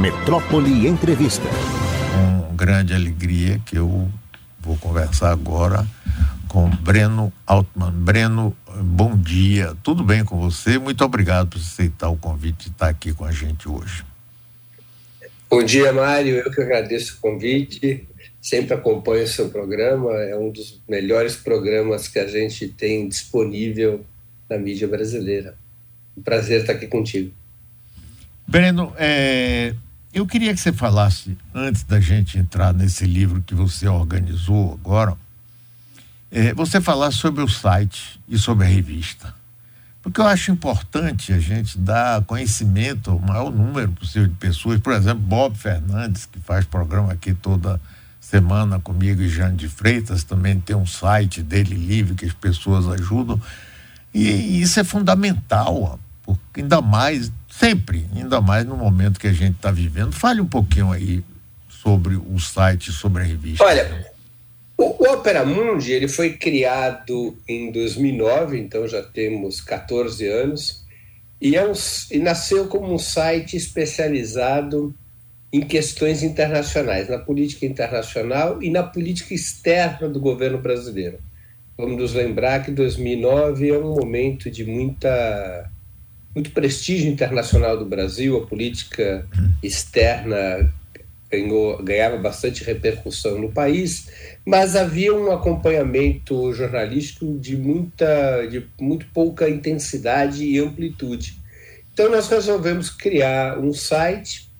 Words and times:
Metrópole 0.00 0.86
Entrevista. 0.86 1.44
Com 2.48 2.56
grande 2.56 2.94
alegria 2.94 3.60
que 3.66 3.76
eu 3.76 4.10
vou 4.58 4.74
conversar 4.78 5.30
agora 5.30 5.86
com 6.48 6.70
Breno 6.70 7.30
Altman. 7.46 7.92
Breno, 7.92 8.56
bom 8.82 9.14
dia. 9.14 9.74
Tudo 9.82 10.02
bem 10.02 10.24
com 10.24 10.40
você? 10.40 10.78
Muito 10.78 11.04
obrigado 11.04 11.50
por 11.50 11.58
aceitar 11.58 12.08
o 12.08 12.16
convite 12.16 12.64
de 12.64 12.70
estar 12.70 12.88
aqui 12.88 13.12
com 13.12 13.26
a 13.26 13.30
gente 13.30 13.68
hoje. 13.68 14.02
Bom 15.50 15.62
dia, 15.62 15.92
Mário. 15.92 16.36
Eu 16.36 16.50
que 16.50 16.62
agradeço 16.62 17.18
o 17.18 17.20
convite. 17.20 18.08
Sempre 18.40 18.72
acompanho 18.72 19.24
o 19.24 19.28
seu 19.28 19.50
programa. 19.50 20.14
É 20.14 20.34
um 20.34 20.50
dos 20.50 20.80
melhores 20.88 21.36
programas 21.36 22.08
que 22.08 22.18
a 22.18 22.26
gente 22.26 22.68
tem 22.68 23.06
disponível 23.06 24.02
na 24.48 24.56
mídia 24.56 24.88
brasileira. 24.88 25.54
Um 26.16 26.22
prazer 26.22 26.62
estar 26.62 26.72
aqui 26.72 26.86
contigo. 26.86 27.32
Breno, 28.48 28.94
é, 28.96 29.74
eu 30.12 30.26
queria 30.26 30.52
que 30.52 30.60
você 30.60 30.72
falasse, 30.72 31.36
antes 31.54 31.84
da 31.84 32.00
gente 32.00 32.38
entrar 32.38 32.74
nesse 32.74 33.04
livro 33.04 33.42
que 33.42 33.54
você 33.54 33.86
organizou 33.86 34.72
agora, 34.72 35.16
é, 36.30 36.52
você 36.54 36.80
falasse 36.80 37.18
sobre 37.18 37.42
o 37.42 37.48
site 37.48 38.20
e 38.28 38.36
sobre 38.38 38.66
a 38.66 38.68
revista. 38.68 39.34
Porque 40.02 40.20
eu 40.20 40.26
acho 40.26 40.50
importante 40.50 41.32
a 41.32 41.38
gente 41.38 41.78
dar 41.78 42.22
conhecimento 42.24 43.10
ao 43.10 43.18
maior 43.18 43.50
número 43.52 43.92
possível 43.92 44.28
de 44.28 44.34
pessoas. 44.34 44.80
Por 44.80 44.92
exemplo, 44.92 45.20
Bob 45.20 45.56
Fernandes, 45.56 46.26
que 46.26 46.40
faz 46.40 46.64
programa 46.64 47.12
aqui 47.12 47.34
toda 47.34 47.80
semana 48.20 48.80
comigo, 48.80 49.22
e 49.22 49.28
Jane 49.28 49.56
de 49.56 49.68
Freitas, 49.68 50.24
também 50.24 50.58
tem 50.58 50.74
um 50.74 50.86
site 50.86 51.42
dele 51.42 51.74
livre 51.74 52.14
que 52.14 52.24
as 52.24 52.32
pessoas 52.32 52.88
ajudam. 52.88 53.40
E, 54.14 54.28
e 54.28 54.62
isso 54.62 54.80
é 54.80 54.84
fundamental, 54.84 55.98
ainda 56.56 56.80
mais 56.80 57.30
sempre, 57.60 58.06
ainda 58.16 58.40
mais 58.40 58.64
no 58.64 58.74
momento 58.74 59.20
que 59.20 59.26
a 59.26 59.32
gente 59.32 59.56
está 59.56 59.70
vivendo. 59.70 60.12
Fale 60.12 60.40
um 60.40 60.46
pouquinho 60.46 60.90
aí 60.90 61.22
sobre 61.68 62.16
o 62.16 62.38
site, 62.40 62.90
sobre 62.90 63.22
a 63.22 63.26
revista. 63.26 63.62
Olha, 63.62 64.10
o, 64.78 65.12
Opera 65.12 65.44
Mundi 65.44 65.92
ele 65.92 66.08
foi 66.08 66.32
criado 66.32 67.36
em 67.46 67.70
2009, 67.70 68.58
então 68.58 68.88
já 68.88 69.02
temos 69.02 69.60
14 69.60 70.26
anos, 70.26 70.86
e, 71.38 71.54
é 71.54 71.66
um, 71.66 71.72
e 72.10 72.18
nasceu 72.18 72.66
como 72.66 72.92
um 72.92 72.98
site 72.98 73.56
especializado 73.56 74.94
em 75.52 75.60
questões 75.60 76.22
internacionais, 76.22 77.08
na 77.08 77.18
política 77.18 77.66
internacional 77.66 78.62
e 78.62 78.70
na 78.70 78.82
política 78.82 79.34
externa 79.34 80.08
do 80.08 80.20
governo 80.20 80.58
brasileiro. 80.58 81.18
Vamos 81.76 81.98
nos 81.98 82.14
lembrar 82.14 82.64
que 82.64 82.70
2009 82.70 83.68
é 83.68 83.78
um 83.78 83.94
momento 83.96 84.50
de 84.50 84.64
muita 84.64 85.70
muito 86.34 86.50
prestígio 86.52 87.10
internacional 87.10 87.76
do 87.76 87.84
Brasil, 87.84 88.36
a 88.36 88.46
política 88.46 89.26
externa 89.62 90.72
ganhou, 91.30 91.82
ganhava 91.82 92.16
bastante 92.16 92.64
repercussão 92.64 93.38
no 93.38 93.52
país, 93.52 94.08
mas 94.44 94.74
havia 94.74 95.14
um 95.14 95.30
acompanhamento 95.30 96.52
jornalístico 96.52 97.38
de 97.38 97.56
muita, 97.56 98.46
de 98.46 98.66
muito 98.80 99.06
pouca 99.14 99.48
intensidade 99.48 100.44
e 100.44 100.58
amplitude. 100.58 101.38
Então 101.92 102.10
nós 102.10 102.28
resolvemos 102.28 102.90
criar 102.90 103.58
um 103.58 103.72
site 103.72 104.50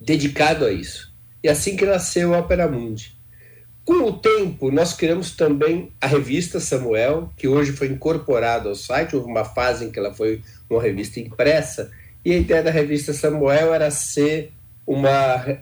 dedicado 0.00 0.64
a 0.64 0.72
isso. 0.72 1.12
E 1.42 1.48
assim 1.48 1.76
que 1.76 1.86
nasceu 1.86 2.34
a 2.34 2.38
Opera 2.38 2.68
Mundi. 2.68 3.14
Com 3.84 4.02
o 4.08 4.12
tempo, 4.14 4.70
nós 4.70 4.94
criamos 4.94 5.32
também 5.32 5.92
a 6.00 6.06
revista 6.06 6.58
Samuel, 6.58 7.30
que 7.36 7.46
hoje 7.46 7.72
foi 7.72 7.88
incorporada 7.88 8.70
ao 8.70 8.74
site. 8.74 9.14
Houve 9.14 9.28
uma 9.28 9.44
fase 9.44 9.84
em 9.84 9.90
que 9.90 9.98
ela 9.98 10.14
foi 10.14 10.42
uma 10.68 10.82
revista 10.82 11.20
impressa, 11.20 11.90
e 12.24 12.32
a 12.32 12.36
ideia 12.36 12.62
da 12.62 12.70
revista 12.70 13.12
Samuel 13.12 13.74
era 13.74 13.90
ser 13.90 14.52
uma, 14.86 15.58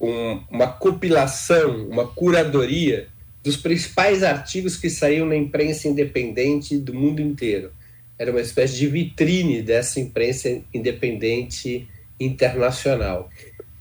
um, 0.00 0.42
uma 0.50 0.66
compilação, 0.66 1.86
uma 1.88 2.06
curadoria 2.06 3.08
dos 3.42 3.56
principais 3.56 4.22
artigos 4.22 4.76
que 4.76 4.90
saíam 4.90 5.26
na 5.26 5.36
imprensa 5.36 5.88
independente 5.88 6.76
do 6.76 6.94
mundo 6.94 7.20
inteiro. 7.20 7.72
Era 8.18 8.30
uma 8.30 8.40
espécie 8.40 8.76
de 8.76 8.86
vitrine 8.86 9.62
dessa 9.62 10.00
imprensa 10.00 10.60
independente 10.74 11.88
internacional. 12.18 13.30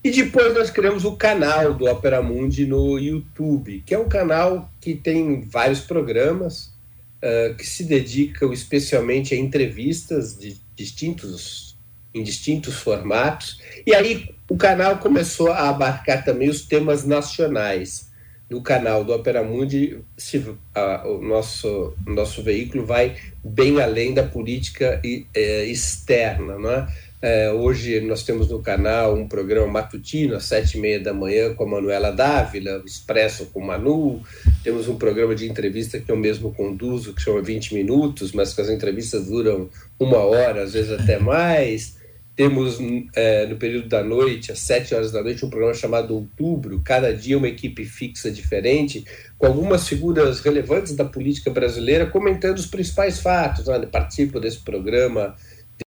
E 0.04 0.12
depois 0.12 0.54
nós 0.54 0.70
criamos 0.70 1.04
o 1.04 1.16
canal 1.16 1.74
do 1.74 1.86
Opera 1.86 2.22
Mundi 2.22 2.66
no 2.66 2.98
YouTube, 2.98 3.84
que 3.86 3.94
é 3.94 4.00
um 4.00 4.08
canal 4.08 4.72
que 4.80 4.96
tem 4.96 5.42
vários 5.42 5.82
programas, 5.82 6.72
uh, 7.18 7.56
que 7.56 7.66
se 7.66 7.84
dedicam 7.84 8.52
especialmente 8.52 9.34
a 9.34 9.38
entrevistas 9.38 10.38
de 10.38 10.58
distintos, 10.76 11.78
em 12.14 12.24
distintos 12.24 12.76
formatos. 12.76 13.62
E 13.86 13.94
aí 13.94 14.30
o 14.50 14.56
canal 14.56 14.98
começou 14.98 15.52
a 15.52 15.70
abarcar 15.70 16.24
também 16.24 16.50
os 16.50 16.62
temas 16.62 17.06
nacionais. 17.06 18.08
No 18.50 18.62
canal 18.62 19.04
do 19.04 19.14
Opera 19.14 19.44
Mundi, 19.44 20.00
se, 20.16 20.38
o 20.38 21.18
nosso, 21.22 21.94
nosso 22.06 22.42
veículo 22.42 22.86
vai 22.86 23.18
bem 23.44 23.82
além 23.82 24.14
da 24.14 24.24
política 24.24 25.02
e, 25.04 25.28
eh, 25.34 25.66
externa, 25.66 26.58
não 26.58 26.72
é? 26.72 26.88
É, 27.20 27.52
hoje 27.52 28.00
nós 28.02 28.22
temos 28.22 28.50
no 28.50 28.62
canal 28.62 29.16
um 29.16 29.28
programa 29.28 29.66
matutino 29.66 30.36
às 30.36 30.46
sete 30.46 30.78
e 30.78 30.82
meia 30.82 31.00
da 31.00 31.14
manhã 31.14 31.52
com 31.56 31.64
a 31.64 31.68
Manuela 31.68 32.12
Dávila, 32.12 32.84
Expresso 32.86 33.48
com 33.48 33.60
Manu. 33.60 34.22
Temos 34.64 34.88
um 34.88 34.98
programa 34.98 35.34
de 35.34 35.50
entrevista 35.50 36.00
que 36.00 36.12
eu 36.12 36.16
mesmo 36.16 36.54
conduzo, 36.54 37.16
que 37.16 37.22
chama 37.22 37.42
20 37.42 37.74
Minutos, 37.74 38.34
mas 38.34 38.54
que 38.54 38.62
as 38.62 38.70
entrevistas 38.70 39.26
duram 39.26 39.68
uma 40.00 40.20
hora, 40.20 40.62
às 40.62 40.74
vezes 40.74 40.92
até 40.92 41.18
mais. 41.18 41.98
Temos 42.36 42.78
é, 43.16 43.48
no 43.48 43.56
período 43.56 43.90
da 43.90 44.04
noite, 44.04 44.52
às 44.52 44.60
sete 44.60 44.94
horas 44.94 45.12
da 45.12 45.24
noite, 45.24 45.44
um 45.44 45.50
programa 45.50 45.74
chamado 45.74 46.14
Outubro, 46.14 46.80
cada 46.86 47.12
dia 47.12 47.36
uma 47.36 47.48
equipe 47.48 47.84
fixa 47.84 48.30
diferente, 48.30 49.04
com 49.40 49.48
algumas 49.48 49.88
figuras 49.88 50.40
relevantes 50.40 50.96
da 50.96 51.04
política 51.04 51.50
brasileira 51.50 52.06
comentando 52.06 52.60
os 52.60 52.68
principais 52.68 53.20
fatos. 53.20 53.66
Né? 53.66 53.88
Participo 53.92 54.40
desse 54.40 54.60
programa 54.60 55.36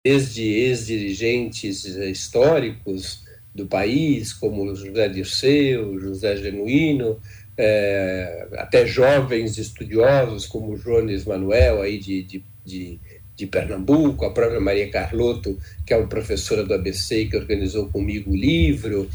desde 0.03 0.43
ex-dirigentes 0.43 1.85
históricos 1.85 3.23
do 3.53 3.65
país, 3.65 4.33
como 4.33 4.75
José 4.75 5.09
Dirceu, 5.09 5.99
José 5.99 6.37
Genuíno, 6.37 7.19
é, 7.57 8.47
até 8.57 8.85
jovens 8.85 9.57
estudiosos 9.57 10.45
como 10.45 10.77
Jones 10.77 11.25
Manuel, 11.25 11.81
aí 11.81 11.97
de, 11.97 12.23
de, 12.23 12.43
de, 12.65 12.99
de, 13.35 13.47
Pernambuco, 13.47 14.25
a 14.25 14.31
própria 14.31 14.61
Maria 14.61 14.89
Carlotto, 14.89 15.57
que 15.85 15.93
é 15.93 15.97
uma 15.97 16.07
professora 16.07 16.63
do 16.63 16.73
ABC 16.73 17.25
que 17.25 17.35
organizou 17.35 17.89
comigo 17.89 18.31
o 18.31 18.35
livro, 18.35 19.09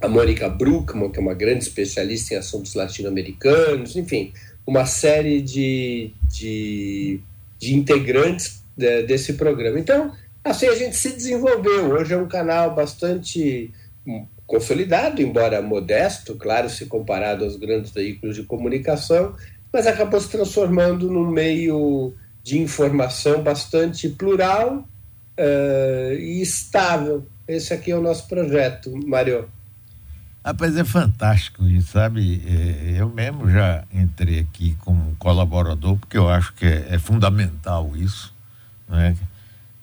a 0.00 0.08
Mônica 0.08 0.48
Bruckmann, 0.50 1.10
que 1.10 1.18
é 1.18 1.22
uma 1.22 1.32
grande 1.32 1.64
especialista 1.64 2.34
em 2.34 2.36
assuntos 2.36 2.74
latino-americanos, 2.74 3.96
enfim, 3.96 4.32
uma 4.66 4.84
série 4.84 5.40
de, 5.40 6.10
de, 6.28 7.20
de 7.58 7.74
integrantes 7.74 8.61
de, 8.82 9.02
desse 9.04 9.34
programa. 9.34 9.78
Então, 9.78 10.12
assim 10.44 10.66
a 10.66 10.74
gente 10.74 10.96
se 10.96 11.10
desenvolveu. 11.10 11.92
Hoje 11.92 12.14
é 12.14 12.18
um 12.18 12.26
canal 12.26 12.74
bastante 12.74 13.72
hum, 14.06 14.26
consolidado, 14.46 15.22
embora 15.22 15.62
modesto, 15.62 16.34
claro, 16.34 16.68
se 16.68 16.86
comparado 16.86 17.44
aos 17.44 17.56
grandes 17.56 17.92
veículos 17.92 18.34
de 18.34 18.42
comunicação, 18.42 19.34
mas 19.72 19.86
acabou 19.86 20.20
se 20.20 20.28
transformando 20.28 21.10
num 21.10 21.30
meio 21.30 22.12
de 22.42 22.58
informação 22.58 23.40
bastante 23.40 24.08
plural 24.08 24.78
uh, 25.38 26.14
e 26.14 26.42
estável. 26.42 27.24
Esse 27.46 27.72
aqui 27.72 27.92
é 27.92 27.96
o 27.96 28.02
nosso 28.02 28.26
projeto, 28.26 28.90
Mário. 29.06 29.48
Rapaz, 30.44 30.76
é 30.76 30.82
fantástico 30.82 31.64
isso, 31.68 31.92
sabe? 31.92 32.42
É, 32.44 33.00
eu 33.00 33.08
mesmo 33.08 33.48
já 33.48 33.84
entrei 33.92 34.40
aqui 34.40 34.76
como 34.80 35.14
colaborador, 35.16 35.96
porque 35.96 36.18
eu 36.18 36.28
acho 36.28 36.52
que 36.54 36.66
é, 36.66 36.86
é 36.90 36.98
fundamental 36.98 37.92
isso 37.94 38.34
né? 38.92 39.16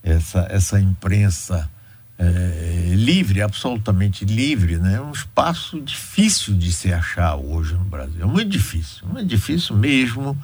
essa, 0.03 0.47
essa 0.49 0.79
imprensa 0.79 1.69
é, 2.17 2.93
livre, 2.95 3.41
absolutamente 3.41 4.23
livre, 4.23 4.77
né? 4.77 4.95
é 4.95 5.01
um 5.01 5.11
espaço 5.11 5.81
difícil 5.81 6.53
de 6.53 6.71
se 6.71 6.93
achar 6.93 7.35
hoje 7.35 7.73
no 7.73 7.85
Brasil. 7.85 8.21
É 8.21 8.25
muito 8.25 8.49
difícil, 8.49 9.07
muito 9.07 9.27
difícil 9.27 9.75
mesmo. 9.75 10.37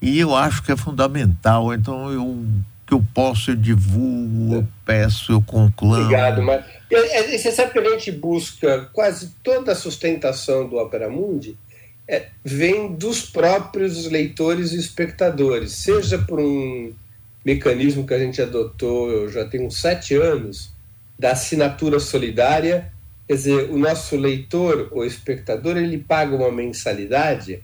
E 0.00 0.18
eu 0.18 0.34
acho 0.34 0.62
que 0.62 0.72
é 0.72 0.76
fundamental. 0.76 1.74
Então, 1.74 2.10
eu 2.10 2.46
que 2.86 2.94
eu 2.94 3.06
posso, 3.14 3.52
eu 3.52 3.56
divulgo, 3.56 4.56
eu 4.56 4.68
peço, 4.84 5.30
eu 5.30 5.40
conclamo. 5.40 6.06
Obrigado, 6.06 6.42
mas 6.42 6.64
é, 6.90 7.38
você 7.38 7.52
sabe 7.52 7.70
que 7.70 7.78
a 7.78 7.90
gente 7.90 8.10
busca 8.10 8.88
quase 8.92 9.32
toda 9.44 9.70
a 9.70 9.76
sustentação 9.76 10.68
do 10.68 10.76
Opera 10.76 11.08
Mundi 11.08 11.56
é, 12.08 12.26
vem 12.44 12.92
dos 12.92 13.22
próprios 13.22 14.06
leitores 14.06 14.72
e 14.72 14.76
espectadores, 14.76 15.70
seja 15.70 16.18
por 16.18 16.40
um 16.40 16.92
mecanismo 17.44 18.06
que 18.06 18.14
a 18.14 18.18
gente 18.18 18.40
adotou 18.40 19.28
já 19.28 19.44
tem 19.44 19.66
uns 19.66 19.80
sete 19.80 20.14
anos, 20.14 20.70
da 21.18 21.32
assinatura 21.32 22.00
solidária. 22.00 22.92
Quer 23.26 23.34
dizer, 23.34 23.70
o 23.70 23.78
nosso 23.78 24.16
leitor 24.16 24.88
ou 24.90 25.04
espectador 25.04 25.76
ele 25.76 25.98
paga 25.98 26.34
uma 26.34 26.50
mensalidade 26.50 27.62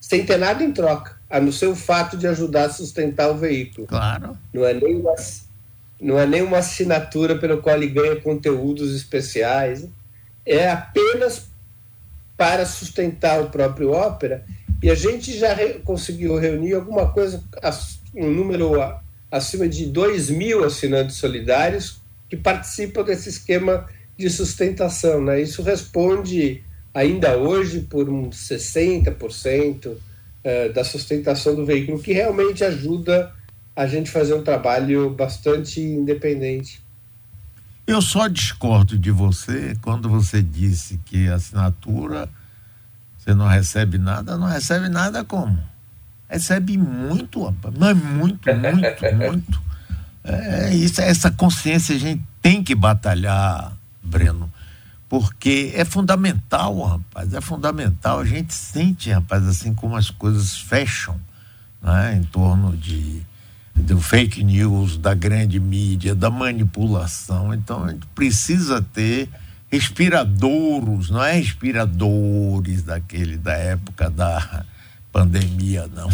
sem 0.00 0.24
ter 0.24 0.38
nada 0.38 0.62
em 0.62 0.72
troca, 0.72 1.16
a 1.28 1.40
não 1.40 1.50
ser 1.50 1.66
o 1.66 1.74
fato 1.74 2.16
de 2.16 2.28
ajudar 2.28 2.66
a 2.66 2.70
sustentar 2.70 3.28
o 3.28 3.36
veículo. 3.36 3.88
Claro. 3.88 4.38
Não 4.54 4.64
é 4.64 4.72
nem 4.72 4.96
uma, 4.96 5.14
não 6.00 6.18
é 6.18 6.24
nenhuma 6.24 6.58
assinatura 6.58 7.36
pelo 7.36 7.58
qual 7.60 7.76
ele 7.76 7.88
ganha 7.88 8.14
conteúdos 8.16 8.94
especiais, 8.94 9.84
é 10.46 10.70
apenas 10.70 11.48
para 12.36 12.64
sustentar 12.64 13.40
o 13.40 13.50
próprio 13.50 13.90
ópera. 13.90 14.44
E 14.80 14.90
a 14.90 14.94
gente 14.94 15.36
já 15.36 15.54
re 15.54 15.80
conseguiu 15.80 16.36
reunir 16.38 16.74
alguma 16.74 17.10
coisa, 17.10 17.42
um 18.16 18.30
número 18.30 18.72
acima 19.30 19.68
de 19.68 19.86
2 19.86 20.30
mil 20.30 20.64
assinantes 20.64 21.16
solidários 21.16 22.00
que 22.28 22.36
participam 22.36 23.04
desse 23.04 23.28
esquema 23.28 23.86
de 24.16 24.30
sustentação. 24.30 25.22
Né? 25.22 25.42
Isso 25.42 25.62
responde, 25.62 26.64
ainda 26.94 27.36
hoje, 27.36 27.80
por 27.80 28.08
uns 28.08 28.48
60% 28.48 29.96
eh, 30.42 30.68
da 30.70 30.82
sustentação 30.82 31.54
do 31.54 31.66
veículo, 31.66 32.00
que 32.00 32.12
realmente 32.12 32.64
ajuda 32.64 33.32
a 33.74 33.86
gente 33.86 34.10
fazer 34.10 34.34
um 34.34 34.42
trabalho 34.42 35.10
bastante 35.10 35.80
independente. 35.80 36.82
Eu 37.86 38.00
só 38.00 38.26
discordo 38.26 38.98
de 38.98 39.10
você 39.10 39.76
quando 39.82 40.08
você 40.08 40.42
disse 40.42 40.98
que 41.04 41.28
assinatura 41.28 42.28
você 43.16 43.34
não 43.34 43.46
recebe 43.46 43.98
nada, 43.98 44.36
não 44.36 44.46
recebe 44.46 44.88
nada 44.88 45.24
como? 45.24 45.58
Recebe 46.28 46.76
muito, 46.76 47.54
mas 47.78 47.96
muito, 47.96 48.48
muito, 48.54 49.16
muito. 49.16 49.62
É, 50.24 50.74
isso, 50.74 51.00
essa 51.00 51.30
consciência 51.30 51.94
a 51.94 51.98
gente 51.98 52.22
tem 52.42 52.62
que 52.62 52.74
batalhar, 52.74 53.72
Breno, 54.02 54.52
porque 55.08 55.72
é 55.74 55.84
fundamental, 55.84 56.82
rapaz, 56.82 57.32
é 57.32 57.40
fundamental. 57.40 58.20
A 58.20 58.24
gente 58.24 58.52
sente, 58.52 59.10
rapaz, 59.10 59.46
assim 59.46 59.72
como 59.72 59.96
as 59.96 60.10
coisas 60.10 60.56
fecham 60.58 61.20
né, 61.80 62.16
em 62.16 62.24
torno 62.24 62.76
de 62.76 63.22
do 63.76 64.00
fake 64.00 64.42
news, 64.42 64.96
da 64.96 65.14
grande 65.14 65.60
mídia, 65.60 66.14
da 66.14 66.30
manipulação. 66.30 67.52
Então 67.52 67.84
a 67.84 67.90
gente 67.90 68.06
precisa 68.14 68.80
ter 68.80 69.28
respiradouros, 69.70 71.10
não 71.10 71.22
é 71.22 71.32
respiradores 71.32 72.82
daquele 72.82 73.36
da 73.36 73.52
época 73.52 74.08
da 74.08 74.64
pandemia, 75.16 75.88
não. 75.94 76.10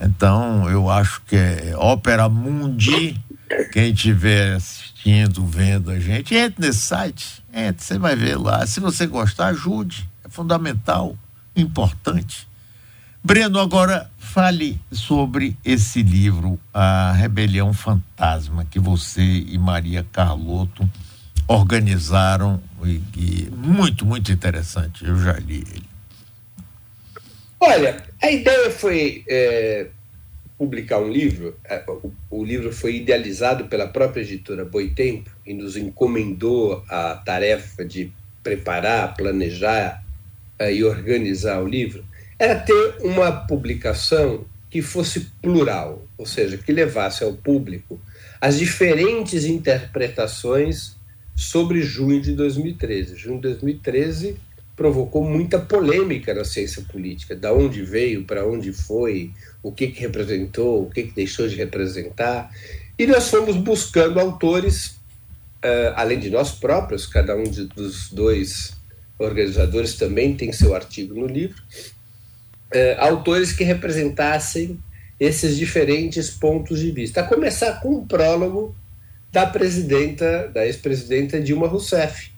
Então 0.00 0.68
eu 0.68 0.90
acho 0.90 1.22
que 1.24 1.36
é 1.36 1.72
Ópera 1.76 2.28
Mundi, 2.28 3.16
quem 3.72 3.92
estiver 3.92 4.56
assistindo, 4.56 5.46
vendo 5.46 5.92
a 5.92 6.00
gente, 6.00 6.34
entre 6.34 6.66
nesse 6.66 6.80
site, 6.80 7.44
entre, 7.52 7.84
você 7.84 7.96
vai 7.96 8.16
ver 8.16 8.36
lá. 8.36 8.66
Se 8.66 8.80
você 8.80 9.06
gostar, 9.06 9.48
ajude. 9.48 10.08
É 10.24 10.28
fundamental, 10.28 11.16
importante. 11.54 12.48
Breno, 13.22 13.60
agora 13.60 14.10
fale 14.18 14.80
sobre 14.90 15.56
esse 15.64 16.02
livro, 16.02 16.58
A 16.74 17.12
Rebelião 17.12 17.72
Fantasma, 17.72 18.64
que 18.64 18.80
você 18.80 19.22
e 19.22 19.56
Maria 19.58 20.04
Carlotto 20.10 20.88
organizaram 21.46 22.60
e, 22.84 23.48
muito, 23.56 24.04
muito 24.04 24.32
interessante. 24.32 25.04
Eu 25.04 25.22
já 25.22 25.34
li 25.34 25.64
ele. 25.70 25.97
Olha, 27.60 28.02
a 28.22 28.30
ideia 28.30 28.70
foi 28.70 29.24
é, 29.28 29.86
publicar 30.56 30.98
um 30.98 31.08
livro. 31.08 31.56
É, 31.64 31.82
o, 32.30 32.44
livro 32.44 32.72
foi 32.72 32.96
idealizado 32.96 33.66
pela 33.66 33.86
própria 33.88 34.22
editora 34.22 34.64
Boitempo 34.64 35.30
e 35.46 35.52
nos 35.52 35.76
encomendou 35.76 36.84
a 36.88 37.14
tarefa 37.16 37.84
de 37.84 38.12
preparar, 38.42 39.14
planejar 39.14 40.04
é, 40.58 40.72
e 40.72 40.84
organizar 40.84 41.60
o 41.60 41.66
livro 41.66 42.04
era 42.38 42.54
ter 42.54 42.96
uma 43.00 43.32
publicação 43.32 44.44
que 44.70 44.80
fosse 44.80 45.32
plural, 45.42 46.06
ou 46.16 46.24
seja, 46.24 46.56
que 46.56 46.70
levasse 46.70 47.24
ao 47.24 47.32
público 47.32 48.00
as 48.40 48.58
diferentes 48.58 49.44
interpretações 49.44 50.96
sobre 51.34 51.82
junho 51.82 52.20
de 52.20 52.32
2013. 52.32 53.16
Junho 53.16 53.36
de 53.36 53.48
2013 53.48 54.36
provocou 54.78 55.24
muita 55.24 55.58
polêmica 55.58 56.32
na 56.32 56.44
ciência 56.44 56.82
política, 56.82 57.34
da 57.34 57.52
onde 57.52 57.82
veio, 57.82 58.24
para 58.24 58.46
onde 58.46 58.72
foi, 58.72 59.32
o 59.60 59.72
que, 59.72 59.88
que 59.88 60.00
representou, 60.00 60.84
o 60.84 60.90
que, 60.90 61.02
que 61.02 61.14
deixou 61.14 61.48
de 61.48 61.56
representar. 61.56 62.48
E 62.96 63.04
nós 63.04 63.28
fomos 63.28 63.56
buscando 63.56 64.20
autores, 64.20 64.96
uh, 65.64 65.92
além 65.96 66.20
de 66.20 66.30
nós 66.30 66.52
próprios, 66.52 67.06
cada 67.06 67.36
um 67.36 67.42
de, 67.42 67.64
dos 67.66 68.08
dois 68.10 68.72
organizadores 69.18 69.94
também 69.94 70.36
tem 70.36 70.52
seu 70.52 70.72
artigo 70.76 71.12
no 71.12 71.26
livro, 71.26 71.60
é, 72.70 72.96
autores 73.00 73.52
que 73.52 73.64
representassem 73.64 74.78
esses 75.18 75.56
diferentes 75.56 76.30
pontos 76.30 76.78
de 76.78 76.92
vista. 76.92 77.20
A 77.20 77.24
começar 77.24 77.80
com 77.80 77.96
um 77.96 78.06
prólogo 78.06 78.76
da 79.32 79.44
presidenta, 79.44 80.46
da 80.54 80.64
ex-presidenta 80.64 81.40
Dilma 81.40 81.66
Rousseff, 81.66 82.30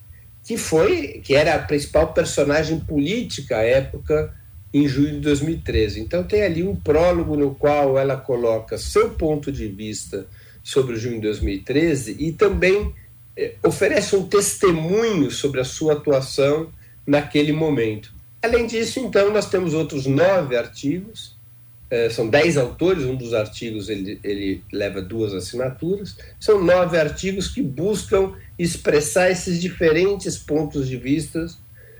que 0.51 0.57
foi, 0.57 1.21
que 1.23 1.33
era 1.33 1.55
a 1.55 1.61
principal 1.61 2.13
personagem 2.13 2.81
política 2.81 3.59
à 3.59 3.63
época 3.63 4.35
em 4.75 4.89
julho 4.89 5.13
de 5.13 5.21
2013. 5.21 6.01
Então 6.01 6.25
tem 6.25 6.43
ali 6.43 6.65
um 6.65 6.75
prólogo 6.75 7.37
no 7.37 7.55
qual 7.55 7.97
ela 7.97 8.17
coloca 8.17 8.77
seu 8.77 9.11
ponto 9.11 9.53
de 9.53 9.69
vista 9.69 10.27
sobre 10.61 10.97
o 10.97 10.99
junho 10.99 11.21
de 11.21 11.21
2013 11.21 12.17
e 12.19 12.33
também 12.33 12.93
eh, 13.37 13.55
oferece 13.63 14.17
um 14.17 14.27
testemunho 14.27 15.31
sobre 15.31 15.61
a 15.61 15.65
sua 15.65 15.93
atuação 15.93 16.73
naquele 17.07 17.53
momento. 17.53 18.13
Além 18.43 18.67
disso, 18.67 18.99
então, 18.99 19.33
nós 19.33 19.49
temos 19.49 19.73
outros 19.73 20.05
nove 20.05 20.57
artigos, 20.57 21.37
são 22.11 22.29
dez 22.29 22.57
autores, 22.57 23.05
um 23.05 23.17
dos 23.17 23.35
artigos 23.35 23.89
ele, 23.89 24.21
ele 24.23 24.63
leva 24.73 25.03
duas 25.03 25.35
assinaturas, 25.35 26.17
são 26.39 26.63
nove 26.63 26.99
artigos 26.99 27.49
que 27.49 27.63
buscam 27.63 28.33
expressar 28.59 29.31
esses 29.31 29.61
diferentes 29.61 30.39
pontos 30.39 30.89
de 30.89 30.97
vista 30.97 31.47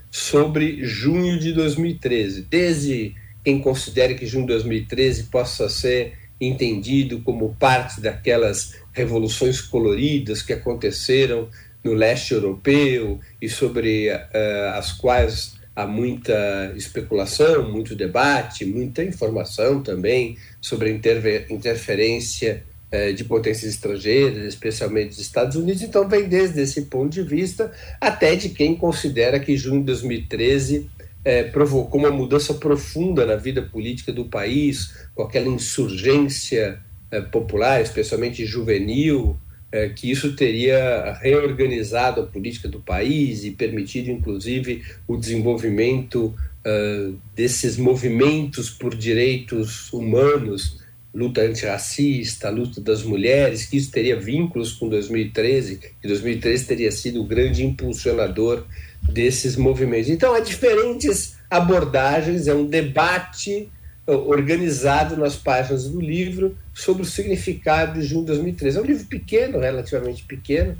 sobre 0.09 0.83
junho 0.85 1.39
de 1.39 1.53
2013, 1.53 2.47
desde 2.49 3.15
quem 3.43 3.59
considere 3.59 4.15
que 4.15 4.25
junho 4.25 4.45
de 4.45 4.53
2013 4.53 5.23
possa 5.23 5.67
ser 5.67 6.13
entendido 6.39 7.21
como 7.21 7.55
parte 7.55 8.01
daquelas 8.01 8.75
revoluções 8.91 9.61
coloridas 9.61 10.41
que 10.41 10.53
aconteceram 10.53 11.49
no 11.83 11.93
leste 11.93 12.33
europeu 12.33 13.19
e 13.41 13.49
sobre 13.49 14.09
uh, 14.11 14.75
as 14.75 14.91
quais 14.91 15.53
há 15.81 15.87
muita 15.87 16.73
especulação, 16.75 17.69
muito 17.71 17.95
debate, 17.95 18.65
muita 18.65 19.03
informação 19.03 19.81
também 19.81 20.37
sobre 20.59 20.89
a 20.89 21.53
interferência 21.53 22.63
eh, 22.91 23.13
de 23.13 23.23
potências 23.23 23.73
estrangeiras, 23.73 24.45
especialmente 24.45 25.09
dos 25.09 25.19
Estados 25.19 25.55
Unidos. 25.55 25.81
Então, 25.81 26.07
vem 26.07 26.27
desde 26.27 26.61
esse 26.61 26.83
ponto 26.83 27.09
de 27.09 27.23
vista 27.23 27.71
até 27.99 28.35
de 28.35 28.49
quem 28.49 28.75
considera 28.75 29.39
que 29.39 29.57
junho 29.57 29.79
de 29.79 29.85
2013 29.87 30.89
eh, 31.23 31.43
provocou 31.43 31.99
uma 31.99 32.11
mudança 32.11 32.53
profunda 32.53 33.25
na 33.25 33.35
vida 33.35 33.61
política 33.61 34.11
do 34.11 34.25
país, 34.25 34.93
com 35.15 35.23
aquela 35.23 35.47
insurgência 35.47 36.79
eh, 37.09 37.21
popular, 37.21 37.81
especialmente 37.81 38.45
juvenil, 38.45 39.37
é, 39.71 39.89
que 39.89 40.11
isso 40.11 40.35
teria 40.35 41.13
reorganizado 41.21 42.21
a 42.21 42.25
política 42.25 42.67
do 42.67 42.79
país 42.79 43.45
e 43.45 43.51
permitido, 43.51 44.11
inclusive, 44.11 44.83
o 45.07 45.15
desenvolvimento 45.15 46.35
uh, 46.65 47.17
desses 47.35 47.77
movimentos 47.77 48.69
por 48.69 48.93
direitos 48.93 49.91
humanos, 49.93 50.81
luta 51.13 51.41
antirracista, 51.41 52.49
luta 52.49 52.81
das 52.81 53.03
mulheres, 53.03 53.65
que 53.65 53.77
isso 53.77 53.91
teria 53.91 54.19
vínculos 54.19 54.73
com 54.73 54.89
2013, 54.89 55.79
que 56.01 56.07
2013 56.07 56.65
teria 56.65 56.91
sido 56.91 57.21
o 57.21 57.25
grande 57.25 57.65
impulsionador 57.65 58.65
desses 59.01 59.55
movimentos. 59.55 60.09
Então, 60.09 60.33
há 60.33 60.39
diferentes 60.39 61.35
abordagens, 61.49 62.47
é 62.47 62.53
um 62.53 62.65
debate 62.65 63.69
organizado 64.07 65.15
nas 65.15 65.35
páginas 65.35 65.87
do 65.87 66.01
livro 66.01 66.55
sobre 66.73 67.03
o 67.03 67.05
significado 67.05 67.99
de 67.99 68.05
junho 68.05 68.21
de 68.21 68.27
2013. 68.27 68.77
É 68.77 68.81
um 68.81 68.85
livro 68.85 69.05
pequeno, 69.05 69.59
relativamente 69.59 70.23
pequeno, 70.23 70.75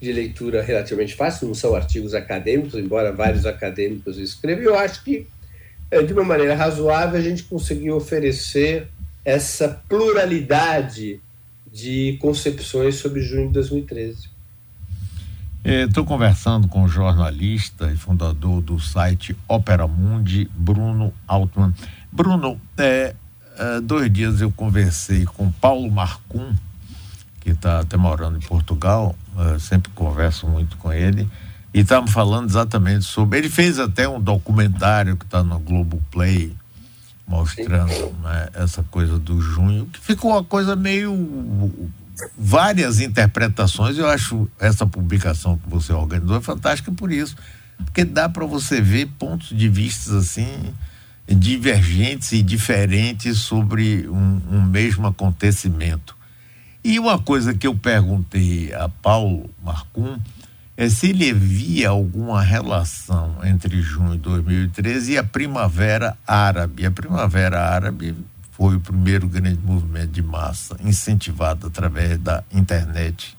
de 0.00 0.12
leitura 0.12 0.62
relativamente 0.62 1.14
fácil, 1.14 1.46
não 1.46 1.54
são 1.54 1.74
artigos 1.74 2.14
acadêmicos, 2.14 2.74
embora 2.74 3.12
vários 3.12 3.46
acadêmicos 3.46 4.18
escrevam. 4.18 4.64
Eu 4.64 4.78
acho 4.78 5.02
que, 5.02 5.26
eh, 5.90 6.02
de 6.02 6.12
uma 6.12 6.24
maneira 6.24 6.54
razoável, 6.54 7.18
a 7.18 7.22
gente 7.22 7.44
conseguiu 7.44 7.96
oferecer 7.96 8.88
essa 9.24 9.82
pluralidade 9.88 11.20
de 11.72 12.18
concepções 12.20 12.96
sobre 12.96 13.22
junho 13.22 13.46
de 13.46 13.54
2013. 13.54 14.34
Estou 15.64 16.04
conversando 16.04 16.68
com 16.68 16.82
o 16.82 16.88
jornalista 16.88 17.90
e 17.90 17.96
fundador 17.96 18.60
do 18.60 18.78
site 18.78 19.34
Opera 19.48 19.88
Mundi, 19.88 20.46
Bruno 20.54 21.10
Altman. 21.26 21.72
Bruno, 22.14 22.60
é, 22.78 23.12
é, 23.58 23.80
dois 23.80 24.10
dias 24.12 24.40
eu 24.40 24.48
conversei 24.52 25.24
com 25.24 25.50
Paulo 25.50 25.90
Marcum, 25.90 26.54
que 27.40 27.50
está 27.50 27.80
até 27.80 27.96
morando 27.96 28.38
em 28.38 28.40
Portugal, 28.40 29.16
é, 29.36 29.58
sempre 29.58 29.90
converso 29.92 30.46
muito 30.46 30.76
com 30.76 30.92
ele, 30.92 31.28
e 31.74 31.80
estávamos 31.80 32.12
falando 32.12 32.48
exatamente 32.48 33.04
sobre. 33.04 33.40
Ele 33.40 33.48
fez 33.48 33.80
até 33.80 34.08
um 34.08 34.20
documentário 34.20 35.16
que 35.16 35.24
está 35.24 35.42
no 35.42 35.58
Globo 35.58 36.00
Play, 36.12 36.54
mostrando 37.26 38.14
né, 38.22 38.48
essa 38.54 38.84
coisa 38.84 39.18
do 39.18 39.40
junho, 39.40 39.86
que 39.86 39.98
ficou 39.98 40.30
uma 40.30 40.44
coisa 40.44 40.76
meio 40.76 41.12
várias 42.38 43.00
interpretações. 43.00 43.98
Eu 43.98 44.08
acho 44.08 44.48
essa 44.60 44.86
publicação 44.86 45.58
que 45.58 45.68
você 45.68 45.92
organizou 45.92 46.40
fantástica 46.40 46.92
por 46.92 47.10
isso, 47.10 47.34
porque 47.76 48.04
dá 48.04 48.28
para 48.28 48.46
você 48.46 48.80
ver 48.80 49.06
pontos 49.18 49.48
de 49.48 49.68
vista 49.68 50.16
assim 50.18 50.72
divergentes 51.28 52.32
e 52.32 52.42
diferentes 52.42 53.38
sobre 53.38 54.08
um, 54.08 54.40
um 54.50 54.62
mesmo 54.62 55.06
acontecimento. 55.06 56.16
E 56.82 56.98
uma 56.98 57.18
coisa 57.18 57.54
que 57.54 57.66
eu 57.66 57.74
perguntei 57.74 58.74
a 58.74 58.88
Paulo 58.88 59.48
Marcum 59.62 60.18
é 60.76 60.88
se 60.88 61.10
ele 61.10 61.32
via 61.32 61.88
alguma 61.88 62.42
relação 62.42 63.36
entre 63.44 63.80
junho 63.80 64.12
de 64.12 64.18
2013 64.18 65.12
e 65.12 65.18
a 65.18 65.24
Primavera 65.24 66.16
Árabe. 66.26 66.84
A 66.84 66.90
Primavera 66.90 67.60
Árabe 67.60 68.14
foi 68.50 68.76
o 68.76 68.80
primeiro 68.80 69.28
grande 69.28 69.60
movimento 69.64 70.10
de 70.10 70.22
massa 70.22 70.76
incentivado 70.80 71.68
através 71.68 72.18
da 72.18 72.44
internet, 72.52 73.36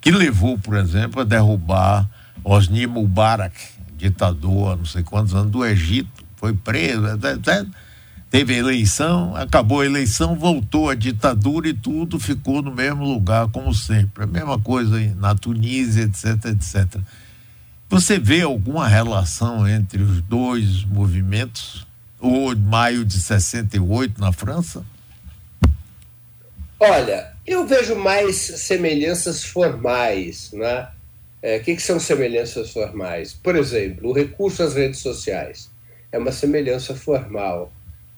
que 0.00 0.10
levou, 0.10 0.58
por 0.58 0.76
exemplo, 0.76 1.20
a 1.20 1.24
derrubar 1.24 2.08
Osni 2.44 2.86
Mubarak, 2.86 3.54
ditador 3.96 4.72
há 4.72 4.76
não 4.76 4.86
sei 4.86 5.02
quantos 5.02 5.34
anos 5.34 5.50
do 5.50 5.64
Egito, 5.64 6.21
foi 6.42 6.52
preso, 6.54 7.04
teve 8.28 8.56
eleição, 8.56 9.36
acabou 9.36 9.82
a 9.82 9.86
eleição, 9.86 10.34
voltou 10.34 10.90
a 10.90 10.94
ditadura 10.96 11.68
e 11.68 11.72
tudo 11.72 12.18
ficou 12.18 12.60
no 12.60 12.74
mesmo 12.74 13.04
lugar, 13.04 13.48
como 13.52 13.72
sempre. 13.72 14.24
A 14.24 14.26
mesma 14.26 14.58
coisa 14.58 14.98
na 15.14 15.36
Tunísia, 15.36 16.02
etc, 16.02 16.46
etc. 16.46 17.00
Você 17.88 18.18
vê 18.18 18.40
alguma 18.40 18.88
relação 18.88 19.68
entre 19.68 20.02
os 20.02 20.20
dois 20.22 20.82
movimentos? 20.82 21.86
Ou 22.18 22.56
maio 22.56 23.04
de 23.04 23.20
68 23.20 24.20
na 24.20 24.32
França? 24.32 24.84
Olha, 26.80 27.34
eu 27.46 27.64
vejo 27.68 27.94
mais 27.94 28.34
semelhanças 28.36 29.44
formais, 29.44 30.50
né? 30.52 30.88
É, 31.40 31.58
o 31.58 31.62
que, 31.62 31.76
que 31.76 31.82
são 31.82 32.00
semelhanças 32.00 32.72
formais? 32.72 33.32
Por 33.32 33.54
exemplo, 33.54 34.10
o 34.10 34.12
recurso 34.12 34.64
às 34.64 34.74
redes 34.74 34.98
sociais 34.98 35.70
é 36.12 36.18
uma 36.18 36.30
semelhança 36.30 36.94
formal 36.94 37.72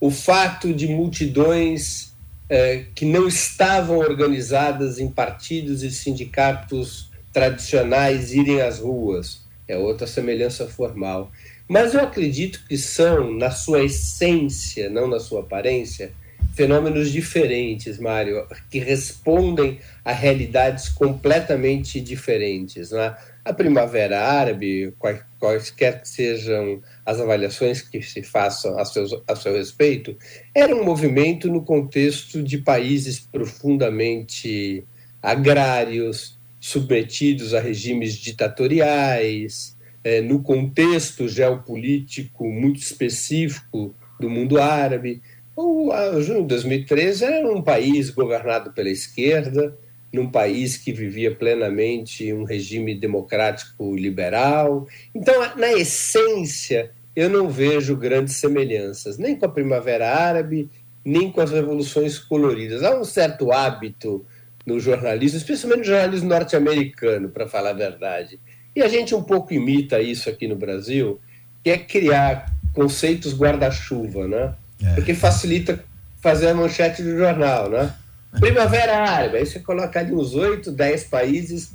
o 0.04 0.10
fato 0.10 0.74
de 0.74 0.86
multidões 0.86 2.12
é, 2.46 2.84
que 2.94 3.06
não 3.06 3.26
estavam 3.26 3.96
organizadas 3.96 4.98
em 4.98 5.08
partidos 5.08 5.82
e 5.82 5.90
sindicatos 5.90 7.10
tradicionais 7.32 8.34
irem 8.34 8.60
às 8.60 8.80
ruas 8.80 9.42
é 9.66 9.78
outra 9.78 10.06
semelhança 10.06 10.66
formal. 10.66 11.32
Mas 11.66 11.94
eu 11.94 12.00
acredito 12.00 12.62
que 12.68 12.76
são, 12.76 13.32
na 13.32 13.50
sua 13.50 13.82
essência, 13.82 14.90
não 14.90 15.08
na 15.08 15.18
sua 15.18 15.40
aparência, 15.40 16.12
fenômenos 16.52 17.10
diferentes, 17.10 17.98
Mário, 17.98 18.46
que 18.70 18.78
respondem 18.78 19.80
a 20.04 20.12
realidades 20.12 20.90
completamente 20.90 21.98
diferentes. 21.98 22.90
Né? 22.90 23.16
A 23.44 23.52
Primavera 23.52 24.22
Árabe, 24.22 24.94
quaisquer 25.38 26.00
que 26.00 26.08
sejam 26.08 26.80
as 27.04 27.20
avaliações 27.20 27.82
que 27.82 28.00
se 28.00 28.22
façam 28.22 28.78
a 28.78 28.84
seu, 28.86 29.22
a 29.28 29.36
seu 29.36 29.52
respeito, 29.52 30.16
era 30.54 30.74
um 30.74 30.82
movimento 30.82 31.48
no 31.48 31.62
contexto 31.62 32.42
de 32.42 32.56
países 32.56 33.20
profundamente 33.20 34.82
agrários, 35.22 36.38
submetidos 36.58 37.52
a 37.52 37.60
regimes 37.60 38.14
ditatoriais, 38.14 39.76
é, 40.02 40.22
no 40.22 40.42
contexto 40.42 41.28
geopolítico 41.28 42.50
muito 42.50 42.80
específico 42.80 43.94
do 44.18 44.30
mundo 44.30 44.58
árabe. 44.58 45.20
O, 45.54 45.92
a, 45.92 46.18
junho 46.20 46.42
de 46.42 46.48
2013 46.48 47.24
era 47.24 47.52
um 47.52 47.60
país 47.60 48.08
governado 48.08 48.72
pela 48.72 48.88
esquerda, 48.88 49.76
num 50.14 50.30
país 50.30 50.76
que 50.76 50.92
vivia 50.92 51.34
plenamente 51.34 52.32
um 52.32 52.44
regime 52.44 52.94
democrático 52.94 53.94
liberal. 53.94 54.86
Então, 55.14 55.34
na 55.56 55.72
essência, 55.72 56.90
eu 57.16 57.28
não 57.28 57.50
vejo 57.50 57.96
grandes 57.96 58.36
semelhanças, 58.36 59.18
nem 59.18 59.36
com 59.36 59.46
a 59.46 59.48
Primavera 59.48 60.14
Árabe, 60.14 60.70
nem 61.04 61.30
com 61.30 61.40
as 61.40 61.50
revoluções 61.50 62.18
coloridas. 62.18 62.82
Há 62.82 62.98
um 62.98 63.04
certo 63.04 63.52
hábito 63.52 64.24
no 64.64 64.80
jornalismo, 64.80 65.36
especialmente 65.36 65.80
no 65.80 65.84
jornalismo 65.84 66.28
norte-americano, 66.28 67.28
para 67.28 67.46
falar 67.48 67.70
a 67.70 67.74
verdade. 67.74 68.38
E 68.74 68.82
a 68.82 68.88
gente 68.88 69.14
um 69.14 69.22
pouco 69.22 69.52
imita 69.52 70.00
isso 70.00 70.30
aqui 70.30 70.48
no 70.48 70.56
Brasil, 70.56 71.20
que 71.62 71.70
é 71.70 71.78
criar 71.78 72.52
conceitos 72.72 73.36
guarda-chuva, 73.36 74.26
né? 74.26 74.54
É. 74.82 74.94
Porque 74.94 75.14
facilita 75.14 75.84
fazer 76.20 76.48
a 76.48 76.54
manchete 76.54 77.02
do 77.02 77.16
jornal, 77.16 77.68
né? 77.68 77.94
Primavera 78.40 78.96
Árabe, 78.98 79.38
aí 79.38 79.46
você 79.46 79.60
coloca 79.60 79.98
ali 79.98 80.12
uns 80.12 80.34
oito, 80.34 80.72
dez 80.72 81.04
países, 81.04 81.72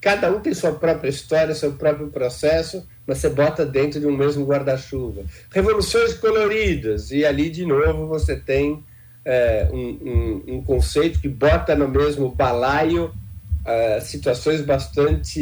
cada 0.00 0.30
um 0.30 0.40
tem 0.40 0.52
sua 0.52 0.72
própria 0.72 1.08
história, 1.08 1.54
seu 1.54 1.72
próprio 1.72 2.08
processo, 2.08 2.86
mas 3.06 3.18
você 3.18 3.28
bota 3.28 3.64
dentro 3.64 4.00
de 4.00 4.06
um 4.06 4.16
mesmo 4.16 4.44
guarda-chuva. 4.44 5.24
Revoluções 5.50 6.14
coloridas, 6.14 7.10
e 7.10 7.24
ali 7.24 7.50
de 7.50 7.64
novo 7.64 8.06
você 8.06 8.36
tem 8.36 8.84
é, 9.24 9.68
um, 9.72 9.76
um, 9.78 10.54
um, 10.56 10.64
conceito 10.64 11.20
que 11.20 11.28
bota 11.28 11.74
no 11.74 11.88
mesmo 11.88 12.28
balaio 12.28 13.12
é, 13.64 14.00
situações 14.00 14.60
bastante 14.60 15.40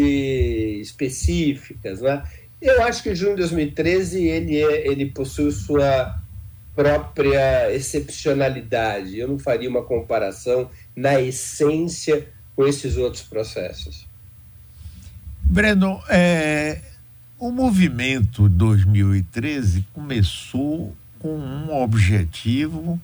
específicas. 0.80 2.00
Né? 2.00 2.22
Eu 2.60 2.82
acho 2.82 3.02
que 3.02 3.14
junho 3.14 3.34
de 3.34 3.40
2013 3.40 4.26
ele, 4.26 4.62
é, 4.62 4.86
ele 4.86 5.06
possui 5.06 5.50
sua 5.50 6.14
própria 6.74 7.72
excepcionalidade. 7.74 9.18
Eu 9.18 9.28
não 9.28 9.38
faria 9.38 9.68
uma 9.68 9.82
comparação 9.82 10.70
na 10.94 11.20
essência 11.20 12.28
com 12.54 12.66
esses 12.66 12.96
outros 12.96 13.22
processos. 13.22 14.06
Breno, 15.42 16.00
é, 16.08 16.80
o 17.38 17.50
movimento 17.50 18.48
2013 18.48 19.86
começou 19.92 20.94
com 21.18 21.36
um 21.36 21.74
objetivo 21.82 23.00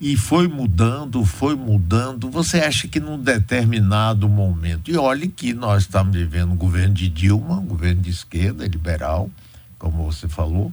e 0.00 0.16
foi 0.16 0.48
mudando, 0.48 1.24
foi 1.24 1.54
mudando. 1.54 2.30
Você 2.30 2.58
acha 2.58 2.88
que 2.88 2.98
num 2.98 3.18
determinado 3.18 4.28
momento, 4.28 4.90
e 4.90 4.96
olhe 4.96 5.28
que 5.28 5.52
nós 5.52 5.82
estamos 5.82 6.16
vivendo 6.16 6.52
um 6.52 6.56
governo 6.56 6.94
de 6.94 7.08
Dilma, 7.08 7.58
um 7.58 7.66
governo 7.66 8.00
de 8.00 8.10
esquerda, 8.10 8.66
liberal, 8.66 9.30
como 9.78 10.04
você 10.04 10.26
falou, 10.26 10.72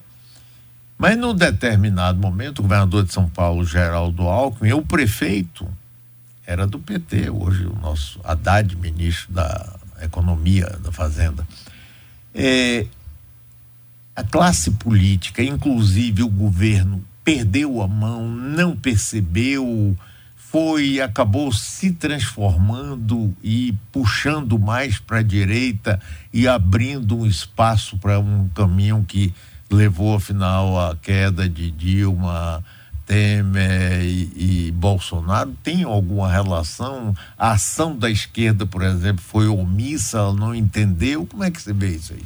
mas 0.98 1.18
num 1.18 1.34
determinado 1.34 2.20
momento, 2.20 2.60
o 2.60 2.64
governador 2.64 3.04
de 3.04 3.14
São 3.14 3.30
Paulo, 3.30 3.64
Geraldo 3.64 4.24
Alckmin, 4.24 4.74
o 4.74 4.82
prefeito 4.82 5.68
era 6.46 6.66
do 6.66 6.80
PT, 6.80 7.30
hoje 7.30 7.66
o 7.66 7.76
nosso 7.76 8.20
Haddad, 8.24 8.76
ministro 8.78 9.34
da 9.34 9.76
Economia, 10.02 10.66
da 10.82 10.92
Fazenda. 10.92 11.46
É, 12.34 12.88
a 14.16 14.24
classe 14.24 14.72
política, 14.72 15.44
inclusive 15.44 16.24
o 16.24 16.30
governo, 16.30 17.04
perdeu 17.24 17.82
a 17.82 17.88
mão, 17.88 18.28
não 18.28 18.76
percebeu, 18.76 19.96
foi, 20.36 21.02
acabou 21.02 21.52
se 21.52 21.92
transformando 21.92 23.36
e 23.44 23.76
puxando 23.92 24.58
mais 24.58 24.98
para 24.98 25.20
a 25.20 25.24
direita 25.24 26.00
e 26.32 26.48
abrindo 26.48 27.18
um 27.18 27.28
espaço 27.28 27.98
para 27.98 28.18
um 28.18 28.48
caminho 28.56 29.06
que 29.06 29.34
levou 29.72 30.16
afinal 30.16 30.80
à 30.80 30.96
queda 30.96 31.48
de 31.48 31.72
Dilma, 31.72 32.64
Temer 33.06 34.02
e, 34.02 34.68
e, 34.68 34.72
Bolsonaro 34.72 35.56
tem 35.64 35.84
alguma 35.84 36.32
relação? 36.32 37.16
A 37.38 37.54
ação 37.54 37.96
da 37.96 38.10
esquerda, 38.10 38.66
por 38.66 38.84
exemplo, 38.84 39.24
foi 39.24 39.48
omissa, 39.48 40.18
ela 40.18 40.34
não 40.34 40.54
entendeu? 40.54 41.26
Como 41.26 41.44
é 41.44 41.50
que 41.50 41.62
você 41.62 41.74
vê 41.74 41.88
isso 41.88 42.14
aí? 42.14 42.26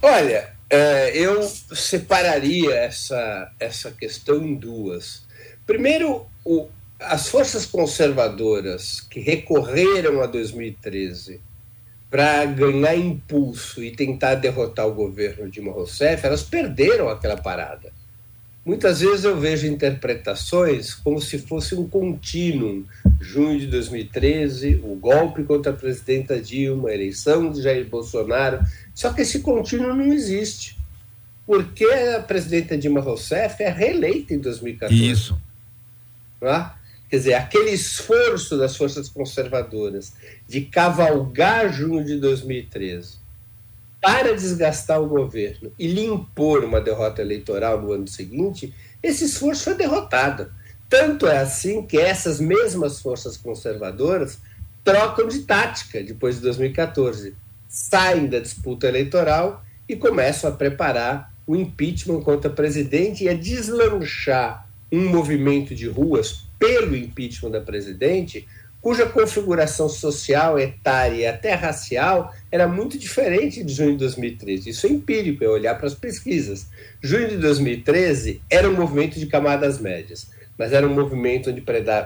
Olha, 0.00 0.50
é, 0.70 1.16
eu 1.16 1.42
separaria 1.42 2.74
essa, 2.74 3.50
essa 3.60 3.90
questão 3.90 4.42
em 4.42 4.54
duas. 4.54 5.22
Primeiro, 5.66 6.26
o, 6.44 6.68
as 6.98 7.28
forças 7.28 7.66
conservadoras 7.66 9.00
que 9.00 9.20
recorreram 9.20 10.22
a 10.22 10.26
2013 10.26 11.40
para 12.14 12.44
ganhar 12.44 12.94
impulso 12.94 13.82
e 13.82 13.90
tentar 13.90 14.36
derrotar 14.36 14.86
o 14.86 14.94
governo 14.94 15.50
de 15.50 15.60
Rousseff, 15.60 16.24
elas 16.24 16.44
perderam 16.44 17.08
aquela 17.08 17.36
parada. 17.36 17.90
Muitas 18.64 19.00
vezes 19.00 19.24
eu 19.24 19.36
vejo 19.36 19.66
interpretações 19.66 20.94
como 20.94 21.20
se 21.20 21.38
fosse 21.38 21.74
um 21.74 21.88
contínuo. 21.88 22.84
Junho 23.20 23.58
de 23.58 23.66
2013, 23.66 24.80
o 24.84 24.94
golpe 24.94 25.42
contra 25.42 25.72
a 25.72 25.74
presidenta 25.74 26.40
Dilma, 26.40 26.90
a 26.90 26.94
eleição 26.94 27.50
de 27.50 27.60
Jair 27.60 27.84
Bolsonaro. 27.88 28.60
Só 28.94 29.12
que 29.12 29.22
esse 29.22 29.40
contínuo 29.40 29.92
não 29.92 30.12
existe. 30.12 30.78
Porque 31.44 31.84
a 31.84 32.20
presidenta 32.20 32.78
Dilma 32.78 33.00
Rousseff 33.00 33.60
é 33.60 33.68
reeleita 33.68 34.32
em 34.32 34.38
2014. 34.38 35.10
Isso. 35.10 35.36
Não 36.40 36.48
é? 36.48 36.70
Quer 37.14 37.18
dizer, 37.18 37.34
aquele 37.34 37.70
esforço 37.70 38.58
das 38.58 38.76
forças 38.76 39.08
conservadoras 39.08 40.14
de 40.48 40.62
cavalgar 40.62 41.72
junho 41.72 42.04
de 42.04 42.18
2013 42.18 43.18
para 44.00 44.34
desgastar 44.34 45.00
o 45.00 45.06
governo 45.06 45.70
e 45.78 45.86
lhe 45.86 46.04
impor 46.04 46.64
uma 46.64 46.80
derrota 46.80 47.22
eleitoral 47.22 47.80
no 47.80 47.92
ano 47.92 48.08
seguinte, 48.08 48.74
esse 49.00 49.26
esforço 49.26 49.62
foi 49.62 49.74
derrotado. 49.74 50.50
Tanto 50.90 51.28
é 51.28 51.38
assim 51.38 51.86
que 51.86 51.96
essas 51.98 52.40
mesmas 52.40 53.00
forças 53.00 53.36
conservadoras 53.36 54.38
trocam 54.82 55.28
de 55.28 55.42
tática 55.42 56.02
depois 56.02 56.34
de 56.34 56.42
2014. 56.42 57.32
Saem 57.68 58.26
da 58.26 58.40
disputa 58.40 58.88
eleitoral 58.88 59.64
e 59.88 59.94
começam 59.94 60.50
a 60.50 60.52
preparar 60.52 61.32
o 61.46 61.54
impeachment 61.54 62.22
contra 62.22 62.50
o 62.50 62.54
presidente 62.54 63.22
e 63.22 63.28
a 63.28 63.34
deslanchar 63.34 64.66
um 64.90 65.08
movimento 65.08 65.76
de 65.76 65.88
ruas 65.88 66.44
pelo 66.66 66.96
impeachment 66.96 67.50
da 67.50 67.60
presidente, 67.60 68.46
cuja 68.80 69.06
configuração 69.06 69.88
social, 69.88 70.58
etária 70.58 71.16
e 71.16 71.26
até 71.26 71.54
racial 71.54 72.34
era 72.50 72.68
muito 72.68 72.98
diferente 72.98 73.62
de 73.62 73.72
junho 73.72 73.92
de 73.92 73.98
2013. 73.98 74.70
Isso 74.70 74.86
é 74.86 74.90
empírico, 74.90 75.42
é 75.42 75.48
olhar 75.48 75.74
para 75.76 75.86
as 75.86 75.94
pesquisas. 75.94 76.66
Junho 77.02 77.28
de 77.28 77.36
2013 77.38 78.42
era 78.50 78.68
um 78.68 78.74
movimento 78.74 79.18
de 79.18 79.26
camadas 79.26 79.78
médias, 79.78 80.30
mas 80.58 80.72
era 80.72 80.86
um 80.86 80.94
movimento 80.94 81.50
onde 81.50 81.62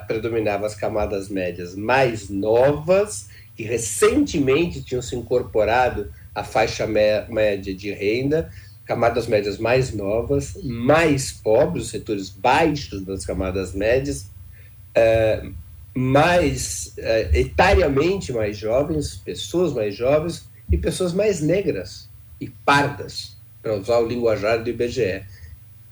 predominavam 0.07 0.67
as 0.67 0.75
camadas 0.75 1.29
médias 1.29 1.75
mais 1.75 2.31
novas, 2.31 3.29
que 3.57 3.65
recentemente 3.65 4.83
tinham 4.83 5.03
se 5.03 5.17
incorporado 5.17 6.12
à 6.33 6.45
faixa 6.45 6.87
média 6.87 7.75
de 7.75 7.91
renda, 7.93 8.50
camadas 8.85 9.27
médias 9.27 9.59
mais 9.59 9.93
novas, 9.93 10.55
mais 10.62 11.33
pobres, 11.33 11.88
setores 11.88 12.31
baixos 12.31 13.05
das 13.05 13.27
camadas 13.27 13.75
médias, 13.75 14.31
é, 14.99 15.43
mais 15.95 16.93
é, 16.99 17.40
etariamente 17.40 18.33
mais 18.33 18.57
jovens, 18.57 19.17
pessoas 19.17 19.73
mais 19.73 19.95
jovens 19.95 20.49
e 20.71 20.76
pessoas 20.76 21.12
mais 21.12 21.40
negras 21.40 22.09
e 22.40 22.49
pardas, 22.49 23.37
para 23.62 23.75
usar 23.75 23.99
o 23.99 24.07
linguajar 24.07 24.62
do 24.62 24.71
IBGE. 24.71 25.23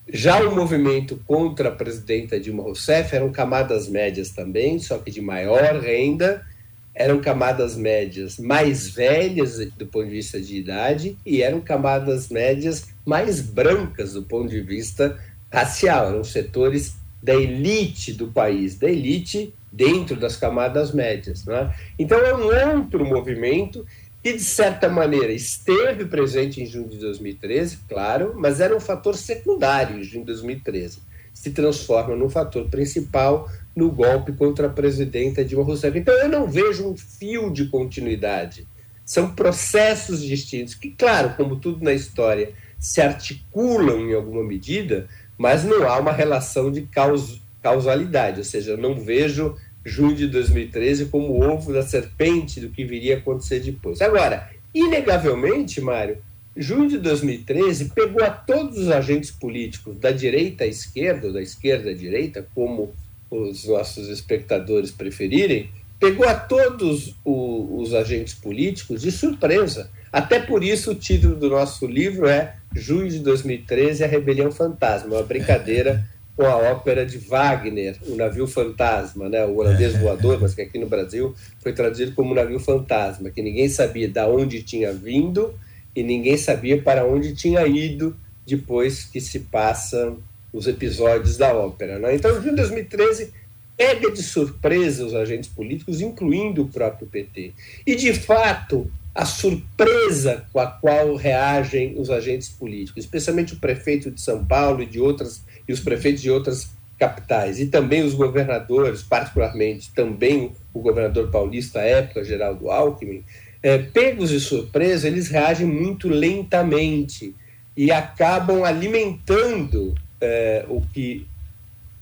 Já 0.08 0.40
o 0.40 0.54
movimento 0.54 1.20
contra 1.26 1.68
a 1.68 1.72
presidenta 1.72 2.38
Dilma 2.38 2.62
Rousseff 2.62 3.14
eram 3.14 3.32
camadas 3.32 3.88
médias 3.88 4.30
também, 4.30 4.78
só 4.78 4.98
que 4.98 5.10
de 5.10 5.20
maior 5.20 5.80
renda, 5.80 6.46
eram 6.94 7.20
camadas 7.20 7.76
médias 7.76 8.38
mais 8.38 8.88
velhas 8.88 9.58
do 9.76 9.86
ponto 9.86 10.06
de 10.06 10.12
vista 10.12 10.40
de 10.40 10.56
idade 10.56 11.16
e 11.26 11.42
eram 11.42 11.60
camadas 11.60 12.28
médias 12.28 12.86
mais 13.04 13.40
brancas 13.40 14.14
do 14.14 14.22
ponto 14.22 14.48
de 14.48 14.60
vista 14.60 15.18
racial, 15.52 16.08
eram 16.08 16.24
setores 16.24 16.94
da 17.22 17.34
elite 17.34 18.12
do 18.12 18.28
país, 18.28 18.76
da 18.76 18.88
elite 18.88 19.52
dentro 19.72 20.16
das 20.16 20.36
camadas 20.36 20.92
médias. 20.92 21.44
Né? 21.44 21.74
Então 21.98 22.18
é 22.18 22.34
um 22.34 22.76
outro 22.76 23.04
movimento 23.04 23.84
que, 24.22 24.32
de 24.32 24.42
certa 24.42 24.88
maneira, 24.88 25.32
esteve 25.32 26.04
presente 26.06 26.62
em 26.62 26.66
junho 26.66 26.88
de 26.88 26.98
2013, 26.98 27.78
claro, 27.88 28.34
mas 28.36 28.60
era 28.60 28.76
um 28.76 28.80
fator 28.80 29.14
secundário 29.16 29.98
em 29.98 30.02
junho 30.02 30.22
de 30.22 30.32
2013. 30.32 30.98
Se 31.32 31.50
transforma 31.50 32.16
num 32.16 32.30
fator 32.30 32.68
principal 32.68 33.48
no 33.76 33.90
golpe 33.90 34.32
contra 34.32 34.68
a 34.68 34.70
presidenta 34.70 35.44
Dilma 35.44 35.64
Rousseff. 35.64 35.96
Então 35.98 36.14
eu 36.14 36.28
não 36.28 36.48
vejo 36.48 36.88
um 36.88 36.96
fio 36.96 37.50
de 37.50 37.66
continuidade. 37.66 38.66
São 39.04 39.34
processos 39.34 40.22
distintos 40.22 40.74
que, 40.74 40.90
claro, 40.90 41.34
como 41.36 41.56
tudo 41.56 41.84
na 41.84 41.92
história, 41.92 42.52
se 42.78 43.00
articulam 43.00 44.00
em 44.00 44.14
alguma 44.14 44.42
medida, 44.42 45.06
mas 45.38 45.64
não 45.64 45.88
há 45.88 45.98
uma 45.98 46.12
relação 46.12 46.70
de 46.70 46.82
caus 46.82 47.40
causalidade, 47.62 48.38
ou 48.38 48.44
seja, 48.44 48.72
eu 48.72 48.78
não 48.78 48.94
vejo 48.94 49.56
junho 49.84 50.14
de 50.14 50.28
2013 50.28 51.06
como 51.06 51.32
o 51.32 51.42
ovo 51.42 51.72
da 51.72 51.82
serpente 51.82 52.60
do 52.60 52.68
que 52.68 52.84
viria 52.84 53.16
a 53.16 53.18
acontecer 53.18 53.58
depois. 53.58 54.00
Agora, 54.00 54.50
inegavelmente, 54.72 55.80
Mário, 55.80 56.18
junho 56.56 56.88
de 56.88 56.98
2013 56.98 57.90
pegou 57.94 58.22
a 58.22 58.30
todos 58.30 58.78
os 58.78 58.88
agentes 58.88 59.32
políticos, 59.32 59.98
da 59.98 60.12
direita 60.12 60.62
à 60.62 60.66
esquerda, 60.66 61.32
da 61.32 61.42
esquerda 61.42 61.90
à 61.90 61.94
direita, 61.94 62.46
como 62.54 62.94
os 63.30 63.64
nossos 63.64 64.08
espectadores 64.08 64.90
preferirem, 64.90 65.70
pegou 65.98 66.28
a 66.28 66.34
todos 66.34 67.14
o, 67.24 67.80
os 67.80 67.94
agentes 67.94 68.34
políticos 68.34 69.02
de 69.02 69.10
surpresa. 69.10 69.90
Até 70.12 70.40
por 70.40 70.62
isso 70.62 70.92
o 70.92 70.94
título 70.94 71.36
do 71.36 71.50
nosso 71.50 71.86
livro 71.86 72.26
é 72.26 72.56
Junho 72.74 73.08
de 73.08 73.18
2013, 73.20 74.04
a 74.04 74.06
Rebelião 74.06 74.50
Fantasma, 74.50 75.16
uma 75.16 75.22
brincadeira 75.22 76.06
com 76.36 76.44
a 76.44 76.56
ópera 76.56 77.06
de 77.06 77.16
Wagner, 77.16 77.96
O 78.06 78.14
Navio 78.14 78.46
Fantasma, 78.46 79.26
né? 79.28 79.44
o 79.46 79.56
holandês 79.56 79.94
é. 79.94 79.98
voador, 79.98 80.38
mas 80.38 80.54
que 80.54 80.60
aqui 80.60 80.78
no 80.78 80.86
Brasil 80.86 81.34
foi 81.60 81.72
traduzido 81.72 82.12
como 82.12 82.34
Navio 82.34 82.60
Fantasma, 82.60 83.30
que 83.30 83.40
ninguém 83.40 83.70
sabia 83.70 84.06
de 84.06 84.20
onde 84.20 84.62
tinha 84.62 84.92
vindo 84.92 85.54
e 85.94 86.02
ninguém 86.02 86.36
sabia 86.36 86.80
para 86.80 87.06
onde 87.06 87.34
tinha 87.34 87.66
ido 87.66 88.14
depois 88.46 89.04
que 89.04 89.18
se 89.18 89.40
passam 89.40 90.18
os 90.52 90.66
episódios 90.66 91.38
da 91.38 91.54
ópera. 91.54 91.98
Né? 91.98 92.14
Então, 92.14 92.38
em 92.38 92.54
2013, 92.54 93.32
pega 93.76 94.10
de 94.10 94.22
surpresa 94.22 95.04
os 95.04 95.14
agentes 95.14 95.50
políticos, 95.50 96.00
incluindo 96.00 96.62
o 96.62 96.68
próprio 96.68 97.06
PT. 97.06 97.52
E, 97.86 97.94
de 97.94 98.14
fato, 98.14 98.90
a 99.14 99.24
surpresa 99.24 100.44
com 100.52 100.60
a 100.60 100.66
qual 100.66 101.14
reagem 101.16 101.94
os 101.98 102.10
agentes 102.10 102.48
políticos, 102.48 103.04
especialmente 103.04 103.54
o 103.54 103.58
prefeito 103.58 104.10
de 104.10 104.20
São 104.20 104.44
Paulo 104.44 104.82
e 104.82 104.86
de 104.86 105.00
outras 105.00 105.42
e 105.66 105.72
os 105.72 105.80
prefeitos 105.80 106.22
de 106.22 106.30
outras 106.30 106.68
capitais 106.98 107.58
e 107.60 107.66
também 107.66 108.02
os 108.02 108.14
governadores, 108.14 109.02
particularmente 109.02 109.90
também 109.94 110.52
o 110.72 110.80
governador 110.80 111.30
paulista 111.30 111.80
à 111.80 111.82
época, 111.82 112.24
Geraldo 112.24 112.70
Alckmin, 112.70 113.24
é, 113.62 113.78
pegos 113.78 114.30
de 114.30 114.40
surpresa, 114.40 115.08
eles 115.08 115.28
reagem 115.28 115.66
muito 115.66 116.08
lentamente 116.08 117.34
e 117.76 117.90
acabam 117.90 118.64
alimentando 118.64 119.94
é, 120.20 120.64
o 120.68 120.80
que 120.80 121.26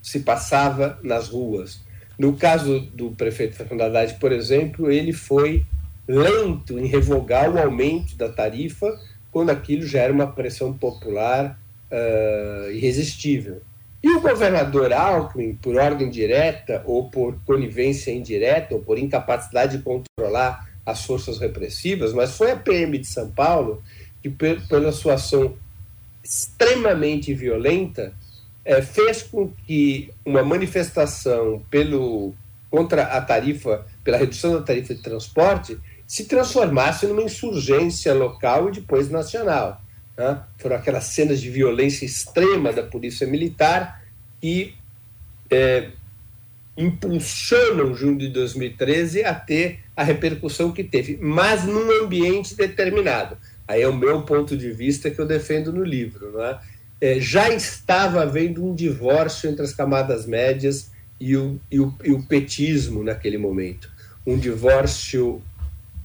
se 0.05 0.21
passava 0.21 0.99
nas 1.03 1.29
ruas. 1.29 1.81
No 2.19 2.37
caso 2.37 2.79
do 2.93 3.13
prefeito 3.13 3.57
Fernando 3.57 3.81
Haddad, 3.81 4.15
por 4.21 4.33
exemplo, 4.33 4.91
ele 4.91 5.15
foi 5.15 5.65
lento 6.07 6.79
em 6.79 6.87
revogar 6.87 7.51
o 7.51 7.59
aumento 7.59 8.15
da 8.15 8.29
tarifa 8.29 9.01
quando 9.33 9.49
aquilo 9.49 9.87
já 9.87 10.01
era 10.01 10.13
uma 10.13 10.27
pressão 10.27 10.75
popular 10.75 11.59
uh, 11.91 12.71
irresistível. 12.71 13.63
E 14.03 14.11
o 14.11 14.21
governador 14.21 14.93
Alckmin, 14.93 15.55
por 15.55 15.77
ordem 15.77 16.11
direta 16.11 16.83
ou 16.85 17.09
por 17.09 17.39
conivência 17.47 18.13
indireta 18.13 18.75
ou 18.75 18.83
por 18.83 18.99
incapacidade 18.99 19.79
de 19.79 19.83
controlar 19.83 20.69
as 20.85 21.07
forças 21.07 21.39
repressivas, 21.39 22.13
mas 22.13 22.37
foi 22.37 22.51
a 22.51 22.57
PM 22.57 22.99
de 22.99 23.07
São 23.07 23.31
Paulo 23.31 23.83
que, 24.23 24.29
pela 24.29 24.93
sua 24.93 25.15
ação 25.15 25.57
extremamente 26.23 27.33
violenta, 27.33 28.13
é, 28.65 28.81
fez 28.81 29.23
com 29.23 29.53
que 29.67 30.11
uma 30.25 30.43
manifestação 30.43 31.63
pelo 31.71 32.35
contra 32.71 33.05
a 33.05 33.21
tarifa, 33.21 33.87
pela 34.03 34.17
redução 34.17 34.53
da 34.55 34.63
tarifa 34.63 34.95
de 34.95 35.01
transporte, 35.01 35.79
se 36.07 36.25
transformasse 36.25 37.07
numa 37.07 37.23
insurgência 37.23 38.13
local 38.13 38.69
e 38.69 38.73
depois 38.73 39.09
nacional. 39.09 39.81
Né? 40.17 40.41
Foram 40.59 40.77
aquelas 40.77 41.05
cenas 41.05 41.41
de 41.41 41.51
violência 41.51 42.05
extrema 42.05 42.73
da 42.73 42.83
polícia 42.83 43.29
militar 43.29 44.03
que 44.41 44.75
é, 45.51 45.91
impulsionam 46.77 47.95
junho 47.95 48.19
de 48.19 48.29
2013 48.29 49.25
a 49.25 49.35
ter 49.35 49.81
a 49.97 50.03
repercussão 50.03 50.73
que 50.73 50.83
teve, 50.83 51.17
mas 51.21 51.65
num 51.65 52.03
ambiente 52.03 52.57
determinado. 52.57 53.39
Aí 53.67 53.83
é 53.83 53.89
o 53.89 53.97
meu 53.97 54.23
ponto 54.23 54.57
de 54.57 54.73
vista 54.73 55.11
que 55.11 55.19
eu 55.21 55.27
defendo 55.27 55.73
no 55.73 55.85
livro. 55.85 56.33
Né? 56.33 56.59
É, 56.59 56.59
já 57.19 57.51
estava 57.51 58.23
havendo 58.23 58.65
um 58.65 58.75
divórcio 58.75 59.51
entre 59.51 59.65
as 59.65 59.75
camadas 59.75 60.27
médias 60.27 60.91
e 61.21 61.37
o, 61.37 61.61
e 61.71 61.81
o, 61.81 61.95
e 62.03 62.13
o 62.13 62.23
petismo 62.23 63.03
naquele 63.03 63.39
momento. 63.39 63.91
Um 64.27 64.39
divórcio 64.39 65.43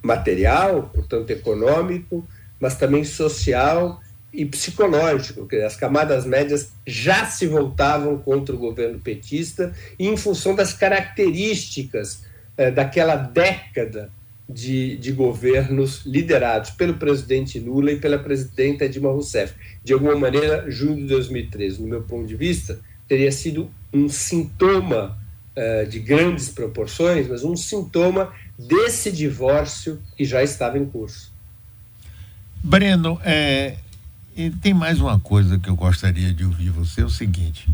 material, 0.01 0.89
portanto 0.93 1.29
econômico, 1.31 2.27
mas 2.59 2.75
também 2.75 3.03
social 3.03 4.01
e 4.31 4.45
psicológico, 4.45 5.47
as 5.65 5.75
camadas 5.75 6.25
médias 6.25 6.71
já 6.85 7.25
se 7.25 7.47
voltavam 7.47 8.17
contra 8.19 8.53
o 8.53 8.59
governo 8.59 8.99
petista 8.99 9.73
e 9.97 10.07
em 10.07 10.15
função 10.15 10.53
das 10.53 10.71
características 10.73 12.23
eh, 12.55 12.69
daquela 12.69 13.15
década 13.15 14.11
de, 14.47 14.97
de, 14.97 15.11
governos 15.11 16.05
liderados 16.05 16.71
pelo 16.71 16.95
presidente 16.95 17.59
Lula 17.59 17.91
e 17.91 17.99
pela 17.99 18.17
presidenta 18.17 18.89
Dilma 18.89 19.11
Rousseff. 19.11 19.53
De 19.83 19.93
alguma 19.93 20.15
maneira, 20.15 20.69
junho 20.69 20.97
de 20.97 21.07
2013, 21.07 21.81
no 21.81 21.87
meu 21.87 22.01
ponto 22.01 22.27
de 22.27 22.35
vista, 22.35 22.79
teria 23.07 23.31
sido 23.31 23.69
um 23.93 24.07
sintoma 24.07 25.17
eh, 25.55 25.85
de 25.85 25.99
grandes 25.99 26.49
proporções, 26.49 27.27
mas 27.27 27.43
um 27.43 27.55
sintoma 27.55 28.31
desse 28.57 29.11
divórcio 29.11 30.01
que 30.15 30.23
já 30.23 30.43
estava 30.43 30.77
em 30.77 30.85
curso. 30.85 31.33
Breno, 32.63 33.19
é, 33.23 33.77
tem 34.61 34.73
mais 34.73 34.99
uma 34.99 35.19
coisa 35.19 35.57
que 35.57 35.69
eu 35.69 35.75
gostaria 35.75 36.33
de 36.33 36.45
ouvir 36.45 36.69
você, 36.69 37.01
é 37.01 37.05
o 37.05 37.09
seguinte, 37.09 37.69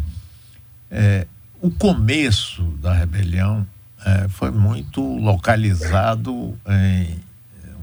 é, 0.89 1.27
o 1.61 1.69
começo 1.69 2.63
da 2.81 2.93
rebelião 2.93 3.67
é, 4.05 4.27
foi 4.29 4.51
muito 4.51 5.01
localizado 5.17 6.57
em 6.67 7.19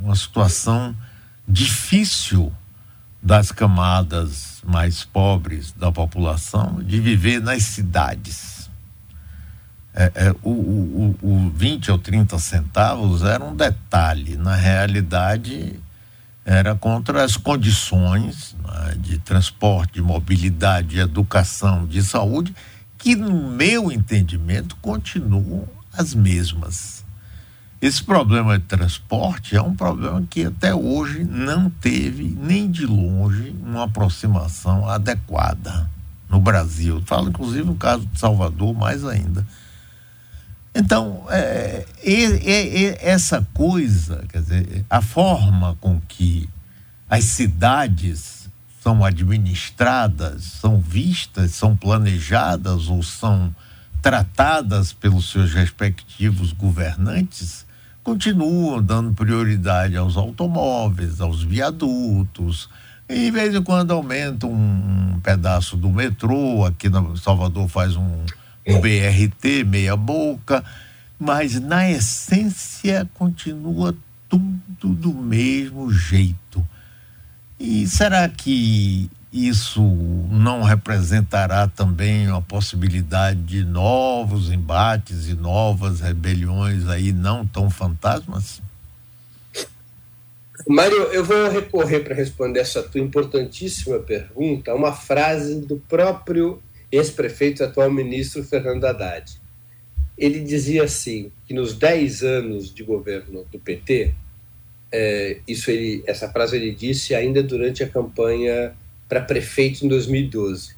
uma 0.01 0.15
situação 0.15 0.97
difícil 1.47 2.53
das 3.23 3.53
camadas 3.53 4.61
mais 4.65 5.05
pobres 5.05 5.73
da 5.73 5.93
população 5.93 6.83
de 6.83 7.01
viver 7.01 7.41
nas 7.41 7.63
cidades. 7.63 8.69
é, 9.95 10.11
é, 10.15 10.35
o, 10.43 10.51
o, 10.51 11.19
o 11.23 11.51
20 11.51 11.93
ou 11.93 11.99
30 11.99 12.39
centavos 12.39 13.23
era 13.23 13.45
um 13.45 13.55
detalhe. 13.55 14.37
Na 14.37 14.57
realidade, 14.57 15.79
era 16.45 16.75
contra 16.75 17.23
as 17.23 17.37
condições 17.37 18.57
né, 18.65 18.97
de 18.99 19.19
transporte, 19.19 19.95
de 19.95 20.03
mobilidade, 20.03 20.89
de 20.89 20.99
educação, 20.99 21.87
de 21.87 22.03
saúde, 22.03 22.55
que, 22.99 23.15
no 23.15 23.51
meu 23.51 23.93
entendimento, 23.93 24.77
continuam 24.77 25.69
as 25.93 26.15
mesmas. 26.15 27.02
Esse 27.83 28.05
problema 28.05 28.61
de 28.61 28.65
transporte 28.65 29.57
é 29.57 29.61
um 29.61 29.75
problema 29.75 30.23
que 30.31 30.45
até 30.45 30.73
hoje 30.73 31.25
não 31.25 31.69
teve, 31.69 32.23
nem 32.41 32.71
de 32.71 32.87
longe, 32.87 33.57
uma 33.61 33.87
aproximação 33.87 34.89
adequada 34.89 35.91
no 36.29 36.41
Brasil. 36.41 37.03
Falo, 37.05 37.31
inclusive, 37.31 37.65
no 37.65 37.75
caso 37.75 38.07
de 38.07 38.21
Salvador, 38.21 38.73
mais 38.73 39.05
ainda. 39.05 39.45
Então, 40.73 41.27
é, 41.29 41.85
é, 42.05 42.85
é, 42.85 42.99
essa 43.11 43.45
coisa, 43.53 44.25
quer 44.29 44.43
dizer, 44.43 44.87
a 44.89 45.03
forma 45.03 45.77
com 45.81 46.01
que 46.07 46.49
as 47.11 47.25
cidades 47.25 48.49
são 48.81 49.05
administradas, 49.05 50.45
são 50.45 50.81
vistas, 50.81 51.51
são 51.51 51.77
planejadas 51.77 52.87
ou 52.87 53.03
são 53.03 53.53
tratadas 54.01 54.93
pelos 54.93 55.33
seus 55.33 55.53
respectivos 55.53 56.53
governantes, 56.53 57.67
continuam 58.03 58.83
dando 58.83 59.15
prioridade 59.15 59.97
aos 59.97 60.17
automóveis, 60.17 61.21
aos 61.21 61.43
viadutos, 61.43 62.69
e 63.09 63.15
de 63.15 63.31
vez 63.31 63.55
em 63.55 63.63
quando 63.63 63.93
aumenta 63.93 64.47
um, 64.47 65.15
um 65.15 65.21
pedaço 65.21 65.77
do 65.77 65.91
metrô, 65.91 66.65
aqui 66.65 66.89
no 66.89 67.17
Salvador 67.17 67.69
faz 67.69 67.97
um 67.97 68.25
o 68.67 68.79
BRT, 68.79 69.65
meia 69.65 69.97
boca, 69.97 70.65
mas 71.19 71.61
na 71.61 71.91
essência 71.91 73.09
continua 73.15 73.95
tudo 74.29 74.95
do 74.95 75.13
mesmo 75.13 75.93
jeito. 75.93 76.67
E 77.59 77.87
será 77.87 78.29
que 78.29 79.11
isso 79.33 79.83
não 80.31 80.63
representará 80.63 81.67
também 81.67 82.29
uma 82.29 82.43
possibilidade 82.43 83.41
de 83.41 83.65
novos 83.65 84.51
embates 84.51 85.29
e 85.29 85.35
novas 85.35 86.01
rebeliões 86.01 86.87
aí 86.87 87.13
não 87.13 87.47
tão 87.47 87.71
fantasmas? 87.71 88.61
Mário, 90.69 90.97
eu 91.13 91.25
vou 91.25 91.49
recorrer 91.49 92.01
para 92.01 92.15
responder 92.15 92.61
essa 92.61 92.83
tua 92.83 93.01
importantíssima 93.01 93.99
pergunta 93.99 94.71
a 94.71 94.75
uma 94.75 94.93
frase 94.93 95.61
do 95.61 95.79
próprio 95.89 96.63
ex-prefeito 96.91 97.65
atual 97.65 97.91
ministro 97.91 98.45
Fernando 98.45 98.85
Haddad. 98.85 99.41
Ele 100.17 100.41
dizia 100.41 100.85
assim, 100.85 101.33
que 101.47 101.55
nos 101.55 101.75
10 101.75 102.23
anos 102.23 102.73
de 102.73 102.83
governo 102.83 103.47
do 103.51 103.59
PT, 103.59 104.15
é, 104.93 105.39
isso 105.49 105.71
ele, 105.71 106.05
essa 106.07 106.29
frase 106.29 106.55
ele 106.55 106.73
disse 106.73 107.15
ainda 107.15 107.43
durante 107.43 107.83
a 107.83 107.89
campanha 107.89 108.75
para 109.13 109.21
prefeito 109.21 109.85
em 109.85 109.89
2012. 109.89 110.75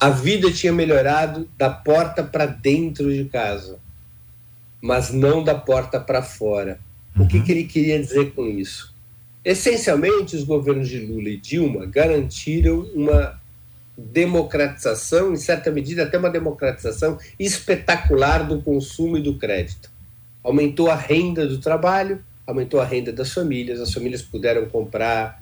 A 0.00 0.08
vida 0.08 0.50
tinha 0.50 0.72
melhorado 0.72 1.46
da 1.58 1.68
porta 1.68 2.24
para 2.24 2.46
dentro 2.46 3.12
de 3.12 3.26
casa, 3.26 3.78
mas 4.80 5.12
não 5.12 5.44
da 5.44 5.54
porta 5.54 6.00
para 6.00 6.22
fora. 6.22 6.80
O 7.14 7.26
que, 7.26 7.36
uhum. 7.36 7.44
que 7.44 7.52
ele 7.52 7.64
queria 7.64 8.00
dizer 8.00 8.32
com 8.32 8.46
isso? 8.46 8.94
Essencialmente, 9.44 10.34
os 10.34 10.42
governos 10.42 10.88
de 10.88 11.00
Lula 11.00 11.28
e 11.28 11.36
Dilma 11.36 11.84
garantiram 11.84 12.80
uma 12.94 13.38
democratização, 13.94 15.34
em 15.34 15.36
certa 15.36 15.70
medida 15.70 16.04
até 16.04 16.16
uma 16.16 16.30
democratização 16.30 17.18
espetacular 17.38 18.38
do 18.38 18.62
consumo 18.62 19.18
e 19.18 19.22
do 19.22 19.34
crédito. 19.34 19.90
Aumentou 20.42 20.90
a 20.90 20.96
renda 20.96 21.46
do 21.46 21.58
trabalho, 21.58 22.24
aumentou 22.46 22.80
a 22.80 22.86
renda 22.86 23.12
das 23.12 23.34
famílias, 23.34 23.82
as 23.82 23.92
famílias 23.92 24.22
puderam 24.22 24.66
comprar 24.70 25.38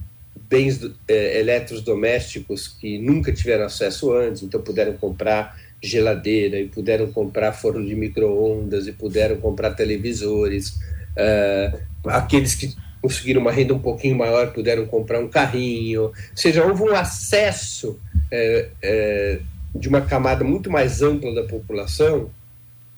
bens 0.48 0.80
eh, 1.06 1.40
eletrodomésticos 1.40 2.68
que 2.68 2.98
nunca 2.98 3.32
tiveram 3.32 3.66
acesso 3.66 4.12
antes, 4.12 4.42
então 4.42 4.60
puderam 4.60 4.96
comprar 4.96 5.58
geladeira 5.82 6.58
e 6.58 6.66
puderam 6.66 7.12
comprar 7.12 7.52
forno 7.52 7.84
de 7.84 7.94
micro-ondas 7.94 8.86
e 8.86 8.92
puderam 8.92 9.36
comprar 9.36 9.74
televisores. 9.74 10.78
Uh, 11.16 11.78
aqueles 12.06 12.54
que 12.54 12.74
conseguiram 13.00 13.40
uma 13.40 13.52
renda 13.52 13.74
um 13.74 13.78
pouquinho 13.78 14.16
maior 14.16 14.52
puderam 14.52 14.86
comprar 14.86 15.20
um 15.20 15.28
carrinho. 15.28 16.04
Ou 16.04 16.12
seja, 16.34 16.64
houve 16.64 16.82
um 16.82 16.94
acesso 16.94 17.98
é, 18.30 18.68
é, 18.82 19.40
de 19.74 19.88
uma 19.88 20.00
camada 20.00 20.44
muito 20.44 20.70
mais 20.70 21.02
ampla 21.02 21.34
da 21.34 21.44
população 21.44 22.30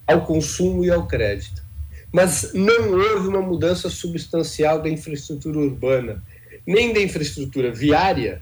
ao 0.07 0.25
consumo 0.25 0.85
e 0.85 0.91
ao 0.91 1.07
crédito. 1.07 1.63
Mas 2.13 2.53
não 2.55 2.93
houve 2.93 3.29
uma 3.29 3.41
mudança 3.41 3.89
substancial 3.89 4.83
da 4.83 4.89
infraestrutura 4.89 5.59
urbana, 5.59 6.23
nem 6.71 6.93
da 6.93 7.03
infraestrutura 7.03 7.73
viária, 7.73 8.41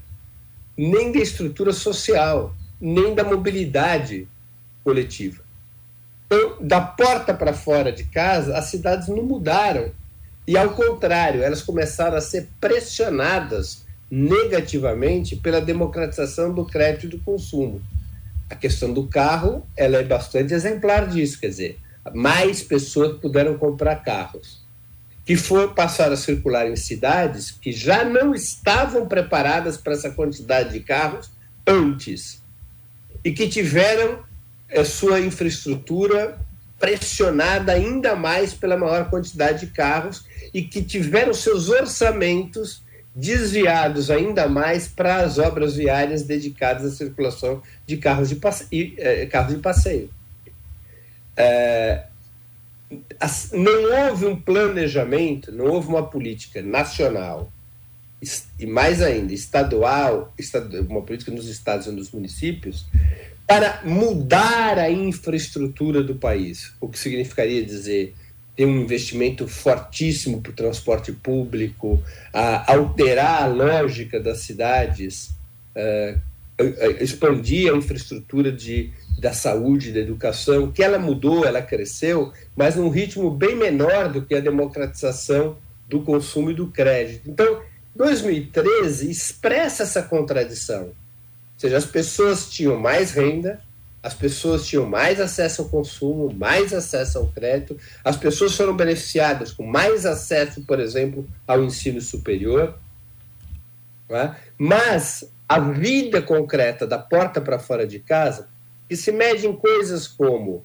nem 0.77 1.11
da 1.11 1.19
estrutura 1.19 1.73
social, 1.73 2.55
nem 2.79 3.15
da 3.15 3.25
mobilidade 3.25 4.29
coletiva. 4.85 5.43
Então, 6.27 6.59
da 6.61 6.79
porta 6.79 7.33
para 7.33 7.55
fora 7.55 7.91
de 7.91 8.05
casa, 8.05 8.55
as 8.55 8.67
cidades 8.67 9.09
não 9.09 9.23
mudaram. 9.23 9.93
E, 10.47 10.59
ao 10.59 10.75
contrário, 10.75 11.43
elas 11.43 11.63
começaram 11.63 12.19
a 12.19 12.21
ser 12.21 12.49
pressionadas 12.61 13.87
negativamente 14.11 15.35
pela 15.35 15.61
democratização 15.61 16.53
do 16.53 16.67
crédito 16.67 17.07
e 17.07 17.09
do 17.09 17.21
consumo. 17.21 17.81
A 18.51 18.55
questão 18.55 18.93
do 18.93 19.07
carro 19.07 19.67
ela 19.75 19.97
é 19.97 20.05
bastante 20.05 20.53
exemplar 20.53 21.09
disso, 21.09 21.41
quer 21.41 21.49
dizer, 21.49 21.79
mais 22.15 22.63
pessoas 22.63 23.19
puderam 23.19 23.57
comprar 23.57 23.97
carros 23.97 24.68
que 25.29 25.37
for 25.37 25.75
passar 25.75 26.11
a 26.11 26.17
circular 26.17 26.71
em 26.71 26.75
cidades 26.75 27.51
que 27.51 27.71
já 27.71 28.03
não 28.03 28.35
estavam 28.35 29.07
preparadas 29.07 29.77
para 29.77 29.93
essa 29.93 30.11
quantidade 30.11 30.73
de 30.73 30.81
carros 30.81 31.31
antes 31.67 32.43
e 33.23 33.31
que 33.31 33.47
tiveram 33.47 34.21
a 34.75 34.87
sua 34.87 35.21
infraestrutura 35.21 36.39
pressionada 36.81 37.73
ainda 37.73 38.17
mais 38.17 38.55
pela 38.55 38.79
maior 38.79 39.11
quantidade 39.11 39.67
de 39.67 39.73
carros 39.75 40.25
e 40.55 40.63
que 40.63 40.83
tiveram 40.83 41.35
seus 41.35 41.69
orçamentos 41.69 42.83
desviados 43.15 44.11
ainda 44.11 44.49
mais 44.49 44.89
para 44.89 45.17
as 45.17 45.37
obras 45.37 45.77
viárias 45.77 46.23
dedicadas 46.23 46.87
à 46.87 46.97
circulação 46.97 47.63
de 47.87 47.99
carros 47.99 48.31
de, 48.31 48.95
eh, 48.97 49.27
carros 49.27 49.55
de 49.55 49.61
passeio. 49.61 50.09
É, 51.37 52.08
não 53.53 54.09
houve 54.09 54.27
um 54.27 54.37
planejamento, 54.41 55.53
não 55.53 55.67
houve 55.67 55.89
uma 55.89 56.07
política 56.07 56.63
nacional 56.63 57.53
e 58.59 58.67
mais 58.67 59.01
ainda 59.01 59.33
estadual, 59.33 60.35
uma 60.89 61.03
política 61.03 61.31
nos 61.31 61.49
estados 61.49 61.87
e 61.87 61.93
nos 61.93 62.11
municípios 62.11 62.87
para 63.47 63.81
mudar 63.83 64.79
a 64.79 64.91
infraestrutura 64.91 66.03
do 66.03 66.15
país, 66.15 66.75
o 66.81 66.87
que 66.87 66.99
significaria 66.99 67.65
dizer 67.65 68.15
ter 68.55 68.67
um 68.67 68.83
investimento 68.83 69.49
fortíssimo 69.49 70.43
para 70.43 70.51
o 70.51 70.55
transporte 70.55 71.13
público, 71.13 72.03
a 72.33 72.73
alterar 72.73 73.45
a 73.45 73.47
lógica 73.47 74.21
das 74.21 74.41
cidades, 74.41 75.31
uh, 75.77 76.21
expandir 77.01 77.73
a 77.73 77.77
infraestrutura 77.77 78.51
de, 78.51 78.91
da 79.19 79.33
saúde, 79.33 79.93
da 79.93 79.99
educação, 79.99 80.71
que 80.71 80.83
ela 80.83 80.99
mudou, 80.99 81.45
ela 81.45 81.61
cresceu, 81.61 82.33
mas 82.57 82.77
num 82.77 82.89
ritmo 82.89 83.31
bem 83.31 83.57
menor 83.57 84.13
do 84.13 84.23
que 84.23 84.35
a 84.35 84.41
democratização 84.41 85.57
do 85.89 86.03
consumo 86.03 86.51
e 86.51 86.55
do 86.55 86.69
crédito. 86.69 87.29
Então, 87.29 87.61
2013 87.97 89.11
expressa 89.11 89.83
essa 89.83 90.03
contradição. 90.03 90.85
Ou 90.85 90.95
seja, 91.57 91.77
as 91.77 91.87
pessoas 91.87 92.49
tinham 92.49 92.79
mais 92.79 93.11
renda, 93.11 93.61
as 94.01 94.15
pessoas 94.15 94.67
tinham 94.67 94.87
mais 94.87 95.21
acesso 95.21 95.63
ao 95.63 95.69
consumo, 95.69 96.33
mais 96.33 96.73
acesso 96.73 97.19
ao 97.19 97.27
crédito, 97.27 97.77
as 98.05 98.17
pessoas 98.17 98.55
foram 98.55 98.77
beneficiadas 98.77 99.51
com 99.51 99.67
mais 99.67 100.07
acesso, 100.07 100.63
por 100.63 100.79
exemplo, 100.79 101.29
ao 101.47 101.65
ensino 101.65 102.01
superior. 102.01 102.79
É? 104.11 104.31
Mas 104.57 105.29
a 105.49 105.59
vida 105.59 106.23
concreta 106.23 106.87
da 106.87 106.99
porta 106.99 107.41
para 107.41 107.59
fora 107.59 107.87
de 107.87 107.99
casa, 107.99 108.49
que 108.89 108.97
se 108.97 109.13
mede 109.13 109.47
em 109.47 109.55
coisas 109.55 110.07
como 110.09 110.65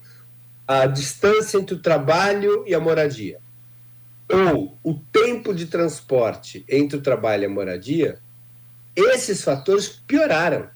a 0.67 0.86
distância 0.86 1.57
entre 1.57 1.75
o 1.75 1.81
trabalho 1.81 2.63
e 2.65 2.73
a 2.73 2.79
moradia, 2.79 3.39
ou 4.29 4.77
o 4.83 4.93
tempo 4.93 5.53
de 5.53 5.65
transporte 5.65 6.63
entre 6.69 6.97
o 6.97 7.01
trabalho 7.01 7.43
e 7.43 7.45
a 7.45 7.49
moradia, 7.49 8.19
esses 8.95 9.43
fatores 9.43 9.89
pioraram. 10.07 10.67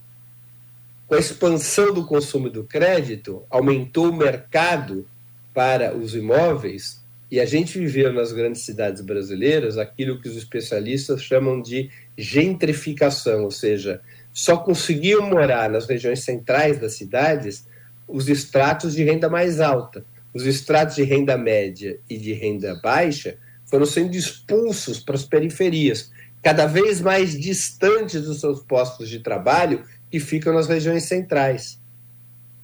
Com 1.07 1.15
a 1.15 1.19
expansão 1.19 1.93
do 1.93 2.05
consumo 2.05 2.49
do 2.49 2.65
crédito, 2.65 3.43
aumentou 3.49 4.10
o 4.10 4.15
mercado 4.15 5.07
para 5.53 5.95
os 5.95 6.13
imóveis 6.13 7.01
e 7.31 7.39
a 7.39 7.45
gente 7.45 7.79
viveu 7.79 8.12
nas 8.12 8.31
grandes 8.31 8.63
cidades 8.63 9.01
brasileiras 9.01 9.77
aquilo 9.77 10.19
que 10.19 10.27
os 10.27 10.36
especialistas 10.36 11.21
chamam 11.21 11.62
de 11.62 11.89
gentrificação, 12.17 13.43
ou 13.43 13.51
seja, 13.51 14.01
só 14.38 14.56
conseguiam 14.56 15.28
morar 15.28 15.67
nas 15.67 15.88
regiões 15.88 16.19
centrais 16.23 16.80
das 16.80 16.93
cidades 16.93 17.65
os 18.08 18.30
estratos 18.30 18.93
de 18.93 19.04
renda 19.04 19.28
mais 19.28 19.60
alta. 19.60 20.06
Os 20.32 20.45
estratos 20.45 20.95
de 20.95 21.02
renda 21.02 21.36
média 21.36 22.00
e 22.08 22.19
de 22.19 22.34
renda 22.34 22.80
baixa 22.84 23.39
foram 23.65 23.88
sendo 23.88 24.15
expulsos 24.15 25.00
para 25.00 25.15
as 25.15 25.26
periferias, 25.26 26.12
cada 26.43 26.67
vez 26.67 27.02
mais 27.02 27.32
distantes 27.32 28.21
dos 28.21 28.39
seus 28.39 28.62
postos 28.62 29.10
de 29.10 29.21
trabalho 29.21 29.84
que 30.12 30.19
ficam 30.19 30.54
nas 30.54 30.67
regiões 30.67 31.06
centrais. 31.06 31.82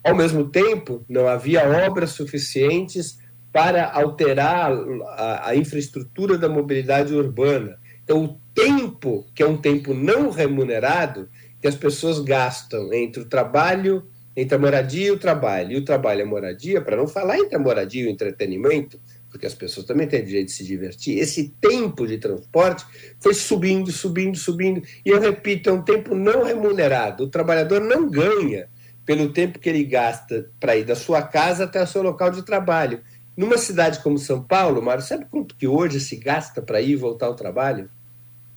Ao 0.04 0.16
mesmo 0.16 0.50
tempo, 0.50 1.04
não 1.10 1.28
havia 1.28 1.68
obras 1.88 2.12
suficientes 2.12 3.18
para 3.52 3.90
alterar 3.90 4.72
a, 5.18 5.50
a 5.50 5.56
infraestrutura 5.56 6.38
da 6.38 6.48
mobilidade 6.48 7.16
urbana. 7.16 7.80
Então, 8.04 8.24
o 8.24 8.40
tempo, 8.54 9.26
que 9.34 9.42
é 9.42 9.48
um 9.48 9.58
tempo 9.58 9.96
não 9.96 10.30
remunerado, 10.30 11.28
que 11.64 11.68
as 11.70 11.76
pessoas 11.76 12.20
gastam 12.20 12.92
entre 12.92 13.22
o 13.22 13.26
trabalho, 13.26 14.06
entre 14.36 14.54
a 14.54 14.60
moradia 14.60 15.08
e 15.08 15.12
o 15.12 15.18
trabalho, 15.18 15.72
e 15.72 15.78
o 15.78 15.86
trabalho 15.86 16.20
e 16.20 16.24
a 16.24 16.26
moradia, 16.26 16.82
para 16.82 16.98
não 16.98 17.08
falar 17.08 17.40
entre 17.40 17.56
a 17.56 17.60
moradia 17.60 18.04
e 18.04 18.08
o 18.08 18.10
entretenimento, 18.10 19.00
porque 19.30 19.46
as 19.46 19.54
pessoas 19.54 19.86
também 19.86 20.06
têm 20.06 20.26
direito 20.26 20.48
de 20.48 20.52
se 20.52 20.66
divertir, 20.66 21.20
esse 21.20 21.56
tempo 21.62 22.06
de 22.06 22.18
transporte 22.18 22.86
foi 23.18 23.34
subindo, 23.34 23.94
subindo, 23.94 24.38
subindo. 24.38 24.82
E 25.06 25.10
eu 25.10 25.22
repito, 25.22 25.70
é 25.70 25.72
um 25.72 25.82
tempo 25.82 26.14
não 26.14 26.44
remunerado. 26.44 27.24
O 27.24 27.30
trabalhador 27.30 27.80
não 27.80 28.10
ganha 28.10 28.68
pelo 29.06 29.32
tempo 29.32 29.58
que 29.58 29.70
ele 29.70 29.86
gasta 29.86 30.52
para 30.60 30.76
ir 30.76 30.84
da 30.84 30.98
sua 30.98 31.22
casa 31.22 31.64
até 31.64 31.82
o 31.82 31.88
seu 31.88 32.02
local 32.02 32.30
de 32.30 32.44
trabalho. 32.44 33.00
Numa 33.38 33.58
cidade 33.58 34.04
como 34.04 34.18
São 34.18 34.44
Paulo, 34.44 34.82
Mário, 34.82 35.02
sabe 35.02 35.28
quanto 35.32 35.56
que 35.56 35.66
hoje 35.66 36.02
se 36.02 36.18
gasta 36.18 36.62
para 36.62 36.82
ir 36.82 36.90
e 36.90 36.96
voltar 36.98 37.28
ao 37.28 37.38
trabalho? 37.38 37.90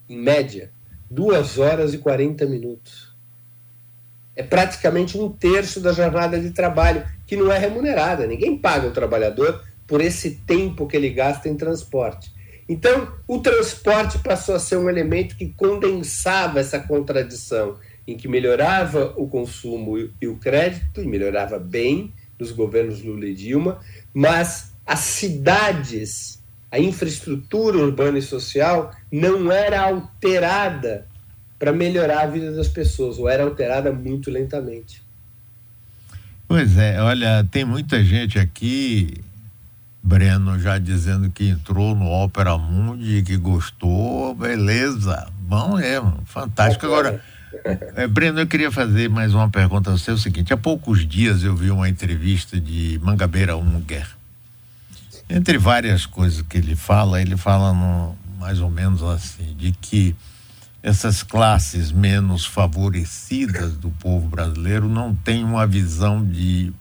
Em 0.09 0.17
média, 0.17 0.73
duas 1.09 1.57
horas 1.57 1.93
e 1.93 1.97
40 1.97 2.45
minutos. 2.45 3.15
É 4.35 4.43
praticamente 4.43 5.17
um 5.17 5.29
terço 5.31 5.79
da 5.79 5.91
jornada 5.91 6.39
de 6.39 6.51
trabalho, 6.51 7.03
que 7.25 7.35
não 7.35 7.51
é 7.51 7.57
remunerada. 7.57 8.27
Ninguém 8.27 8.57
paga 8.57 8.87
o 8.87 8.91
trabalhador 8.91 9.63
por 9.87 10.01
esse 10.01 10.41
tempo 10.45 10.85
que 10.85 10.95
ele 10.95 11.09
gasta 11.09 11.49
em 11.49 11.55
transporte. 11.55 12.31
Então, 12.69 13.13
o 13.27 13.39
transporte 13.39 14.19
passou 14.19 14.53
a 14.53 14.59
ser 14.59 14.75
um 14.75 14.89
elemento 14.89 15.37
que 15.37 15.49
condensava 15.53 16.59
essa 16.59 16.79
contradição, 16.79 17.77
em 18.05 18.17
que 18.17 18.27
melhorava 18.27 19.13
o 19.15 19.27
consumo 19.27 19.97
e 19.97 20.27
o 20.27 20.37
crédito, 20.37 21.01
e 21.01 21.07
melhorava 21.07 21.57
bem 21.57 22.13
nos 22.37 22.51
governos 22.51 23.01
Lula 23.01 23.25
e 23.25 23.33
Dilma, 23.33 23.79
mas 24.13 24.73
as 24.85 24.99
cidades, 24.99 26.43
a 26.71 26.79
infraestrutura 26.79 27.77
urbana 27.77 28.17
e 28.17 28.21
social 28.21 28.91
não 29.11 29.51
era 29.51 29.81
alterada 29.81 31.05
para 31.57 31.71
melhorar 31.71 32.21
a 32.21 32.27
vida 32.27 32.51
das 32.51 32.67
pessoas, 32.67 33.17
ou 33.17 33.27
era 33.27 33.43
alterada 33.43 33.91
muito 33.91 34.29
lentamente. 34.29 35.01
Pois 36.47 36.77
é, 36.77 37.01
olha, 37.01 37.45
tem 37.51 37.65
muita 37.65 38.03
gente 38.03 38.39
aqui, 38.39 39.21
Breno, 40.01 40.59
já 40.59 40.77
dizendo 40.77 41.29
que 41.29 41.49
entrou 41.49 41.95
no 41.95 42.05
Ópera 42.05 42.57
Mundi, 42.57 43.23
que 43.23 43.35
gostou, 43.37 44.33
beleza, 44.35 45.27
bom 45.41 45.75
mesmo, 45.77 46.21
fantástico. 46.25 46.85
Agora, 46.85 47.21
é, 47.95 48.07
Breno, 48.07 48.39
eu 48.39 48.47
queria 48.47 48.71
fazer 48.71 49.09
mais 49.09 49.33
uma 49.33 49.49
pergunta 49.49 49.89
a 49.89 49.97
você, 49.97 50.11
é 50.11 50.13
o 50.13 50.17
seguinte, 50.17 50.53
há 50.53 50.57
poucos 50.57 51.05
dias 51.05 51.43
eu 51.43 51.55
vi 51.55 51.71
uma 51.71 51.89
entrevista 51.89 52.59
de 52.59 52.99
Mangabeira 53.03 53.57
Unger, 53.57 54.07
entre 55.29 55.57
várias 55.57 56.05
coisas 56.05 56.41
que 56.41 56.57
ele 56.57 56.75
fala, 56.75 57.21
ele 57.21 57.35
fala 57.35 57.73
no, 57.73 58.17
mais 58.39 58.59
ou 58.59 58.69
menos 58.69 59.03
assim, 59.03 59.55
de 59.57 59.71
que 59.71 60.15
essas 60.81 61.21
classes 61.23 61.91
menos 61.91 62.45
favorecidas 62.45 63.73
do 63.73 63.89
povo 63.89 64.27
brasileiro 64.27 64.87
não 64.87 65.13
têm 65.13 65.43
uma 65.43 65.67
visão 65.67 66.25
de 66.25 66.71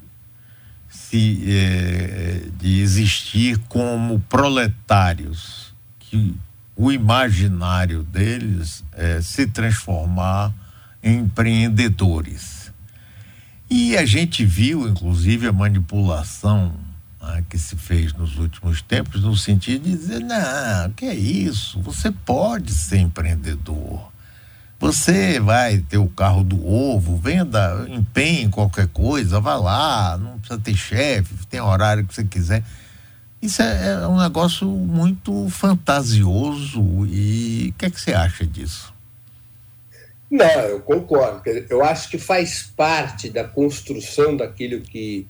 se 0.89 1.43
eh, 1.49 2.47
de 2.59 2.81
existir 2.81 3.59
como 3.69 4.21
proletários 4.21 5.75
que 5.99 6.35
o 6.77 6.93
imaginário 6.93 8.03
deles 8.03 8.85
é 8.93 9.21
se 9.21 9.47
transformar 9.47 10.53
em 11.03 11.21
empreendedores. 11.21 12.71
E 13.69 13.97
a 13.97 14.07
gente 14.07 14.45
viu 14.45 14.89
inclusive 14.89 15.49
a 15.49 15.53
manipulação 15.53 16.86
né, 17.27 17.45
que 17.49 17.59
se 17.59 17.77
fez 17.77 18.13
nos 18.13 18.39
últimos 18.39 18.81
tempos, 18.81 19.23
no 19.23 19.37
sentido 19.37 19.85
de 19.85 19.97
dizer: 19.97 20.21
não, 20.21 20.91
que 20.93 21.05
é 21.05 21.15
isso? 21.15 21.81
Você 21.83 22.11
pode 22.11 22.73
ser 22.73 22.99
empreendedor. 22.99 24.13
Você 24.79 25.41
vai 25.41 25.79
ter 25.79 25.97
o 25.97 26.07
carro 26.07 26.45
do 26.45 26.67
ovo, 26.67 27.17
venda, 27.17 27.87
empenhe 27.89 28.43
em 28.43 28.51
qualquer 28.51 28.89
coisa, 28.89 29.41
vá 29.41 29.57
lá, 29.57 30.19
não 30.19 30.39
precisa 30.39 30.61
ter 30.61 30.77
chefe, 30.77 31.47
tem 31.47 31.61
horário 31.61 32.05
que 32.05 32.15
você 32.15 32.25
quiser. 32.25 32.63
Isso 33.41 33.63
é, 33.63 33.93
é 34.03 34.07
um 34.07 34.19
negócio 34.19 34.69
muito 34.69 35.49
fantasioso 35.49 37.07
e 37.07 37.71
o 37.71 37.79
que, 37.79 37.87
é 37.87 37.91
que 37.91 38.01
você 38.01 38.13
acha 38.13 38.47
disso? 38.47 38.93
Não, 40.31 40.45
eu 40.45 40.81
concordo. 40.81 41.43
Eu 41.71 41.83
acho 41.85 42.11
que 42.11 42.19
faz 42.19 42.63
parte 42.77 43.31
da 43.31 43.45
construção 43.45 44.37
daquilo 44.37 44.81
que 44.81 45.27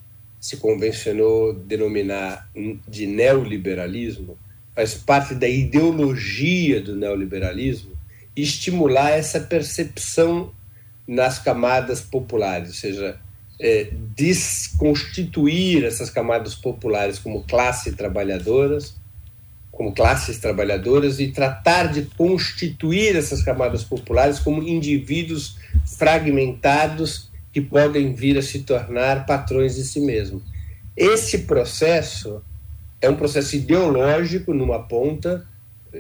se 0.47 0.59
convencionou 0.59 1.53
denominar 1.53 2.49
de 2.87 3.05
neoliberalismo, 3.05 4.39
faz 4.77 4.95
parte 4.95 5.35
da 5.35 5.49
ideologia 5.49 6.81
do 6.81 6.95
neoliberalismo, 6.95 7.91
estimular 8.37 9.11
essa 9.11 9.41
percepção 9.41 10.53
nas 11.05 11.41
camadas 11.41 12.01
populares, 12.01 12.69
ou 12.69 12.75
seja, 12.77 13.19
é, 13.59 13.89
desconstituir 14.15 15.85
essas 15.85 16.11
camadas 16.11 16.55
populares 16.55 17.19
como 17.19 17.43
classe 17.43 17.91
trabalhadoras, 17.97 18.95
como 19.73 19.93
classes 19.93 20.39
trabalhadoras 20.39 21.19
e 21.19 21.33
tratar 21.33 21.89
de 21.93 22.03
constituir 22.17 23.17
essas 23.17 23.43
camadas 23.43 23.83
populares 23.83 24.39
como 24.39 24.63
indivíduos 24.63 25.57
fragmentados 25.99 27.35
que 27.57 27.61
podem 27.63 28.13
vir 28.13 28.37
a 28.37 28.43
se 28.43 28.65
tornar 28.65 29.25
patrões 29.25 29.77
de 29.77 29.85
si 29.85 29.99
mesmo. 29.99 30.43
Esse 30.95 31.39
processo 31.39 32.43
é 33.01 33.09
um 33.09 33.17
processo 33.17 33.57
ideológico 33.57 34.53
numa 34.53 34.83
ponta, 34.83 35.43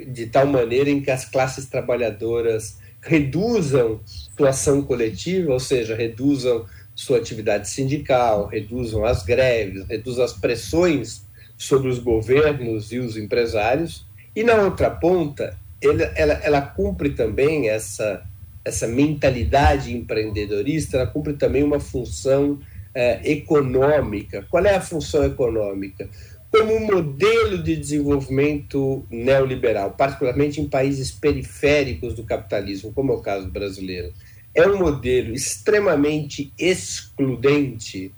de 0.07 0.27
tal 0.27 0.45
maneira 0.45 0.90
em 0.90 1.01
que 1.01 1.11
as 1.11 1.25
classes 1.25 1.64
trabalhadoras 1.64 2.77
reduzam 3.01 4.01
sua 4.37 4.51
ação 4.51 4.83
coletiva, 4.83 5.51
ou 5.51 5.59
seja, 5.59 5.97
reduzam 5.97 6.66
sua 6.95 7.16
atividade 7.16 7.71
sindical, 7.71 8.49
reduzam 8.49 9.07
as 9.07 9.23
greves, 9.23 9.87
reduzam 9.88 10.27
as 10.27 10.35
pressões 10.35 11.23
sobre 11.57 11.88
os 11.88 11.99
governos 11.99 12.92
e 12.92 12.99
os 12.99 13.16
empresários, 13.16 14.05
e 14.35 14.45
na 14.45 14.57
outra 14.57 14.90
ponta, 14.90 15.59
ela, 15.81 16.03
ela, 16.16 16.35
ela 16.35 16.61
cumpre 16.61 17.14
também 17.14 17.71
essa 17.71 18.23
essa 18.66 18.88
mentalidade 18.88 19.96
empreendedorista, 19.96 20.96
ela 20.96 21.07
cumpre 21.07 21.35
também 21.35 21.62
uma 21.62 21.79
função 21.79 22.59
é, 22.92 23.20
econômica. 23.31 24.44
Qual 24.50 24.66
é 24.66 24.74
a 24.74 24.81
função 24.81 25.22
econômica? 25.22 26.11
Como 26.50 26.74
um 26.74 26.85
modelo 26.85 27.62
de 27.62 27.76
desenvolvimento 27.76 29.07
neoliberal, 29.09 29.92
particularmente 29.92 30.61
em 30.61 30.68
países 30.68 31.12
periféricos 31.12 32.14
do 32.14 32.24
capitalismo, 32.24 32.92
como 32.92 33.12
é 33.12 33.14
o 33.14 33.20
caso 33.20 33.48
brasileiro, 33.48 34.12
é 34.52 34.66
um 34.66 34.79
modelo 34.79 35.33
extremamente 35.33 36.52
excludente. 36.59 38.12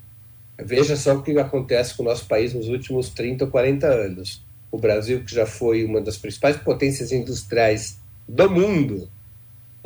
Veja 0.59 0.97
só 0.97 1.17
o 1.17 1.23
que 1.23 1.39
acontece 1.39 1.95
com 1.95 2.03
o 2.03 2.07
nosso 2.07 2.27
país 2.27 2.55
nos 2.55 2.69
últimos 2.69 3.11
30 3.11 3.45
ou 3.45 3.51
40 3.51 3.87
anos. 3.87 4.43
O 4.71 4.79
Brasil, 4.79 5.23
que 5.23 5.35
já 5.35 5.45
foi 5.45 5.85
uma 5.85 6.01
das 6.01 6.17
principais 6.17 6.57
potências 6.57 7.13
industriais 7.13 7.99
do 8.27 8.51
mundo, 8.51 9.11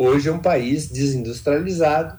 hoje 0.03 0.29
é 0.29 0.33
um 0.33 0.39
país 0.39 0.89
desindustrializado, 0.89 2.19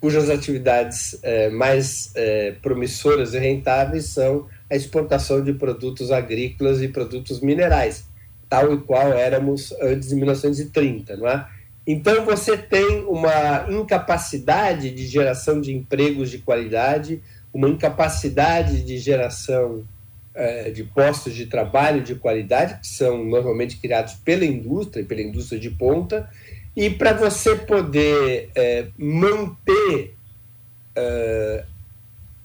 cujas 0.00 0.30
atividades 0.30 1.18
é, 1.22 1.50
mais 1.50 2.10
é, 2.14 2.52
promissoras 2.62 3.34
e 3.34 3.38
rentáveis 3.38 4.06
são 4.06 4.46
a 4.70 4.74
exportação 4.74 5.42
de 5.42 5.52
produtos 5.52 6.10
agrícolas 6.10 6.80
e 6.80 6.88
produtos 6.88 7.40
minerais, 7.40 8.04
tal 8.48 8.72
e 8.72 8.78
qual 8.78 9.12
éramos 9.12 9.72
antes 9.80 10.08
de 10.08 10.14
1930, 10.14 11.16
não 11.16 11.28
é? 11.28 11.46
Então 11.86 12.24
você 12.24 12.56
tem 12.56 13.04
uma 13.04 13.66
incapacidade 13.68 14.90
de 14.90 15.06
geração 15.06 15.60
de 15.60 15.74
empregos 15.74 16.30
de 16.30 16.38
qualidade, 16.38 17.22
uma 17.52 17.68
incapacidade 17.68 18.82
de 18.82 18.98
geração 18.98 19.84
é, 20.34 20.70
de 20.70 20.84
postos 20.84 21.34
de 21.34 21.46
trabalho 21.46 22.02
de 22.02 22.14
qualidade, 22.14 22.80
que 22.80 22.86
são 22.86 23.24
normalmente 23.24 23.78
criados 23.78 24.14
pela 24.14 24.44
indústria, 24.44 25.04
pela 25.04 25.20
indústria 25.20 25.58
de 25.58 25.70
ponta, 25.70 26.30
e 26.76 26.90
para 26.90 27.12
você 27.12 27.56
poder 27.56 28.50
é, 28.54 28.88
manter 28.96 30.14
é, 30.94 31.64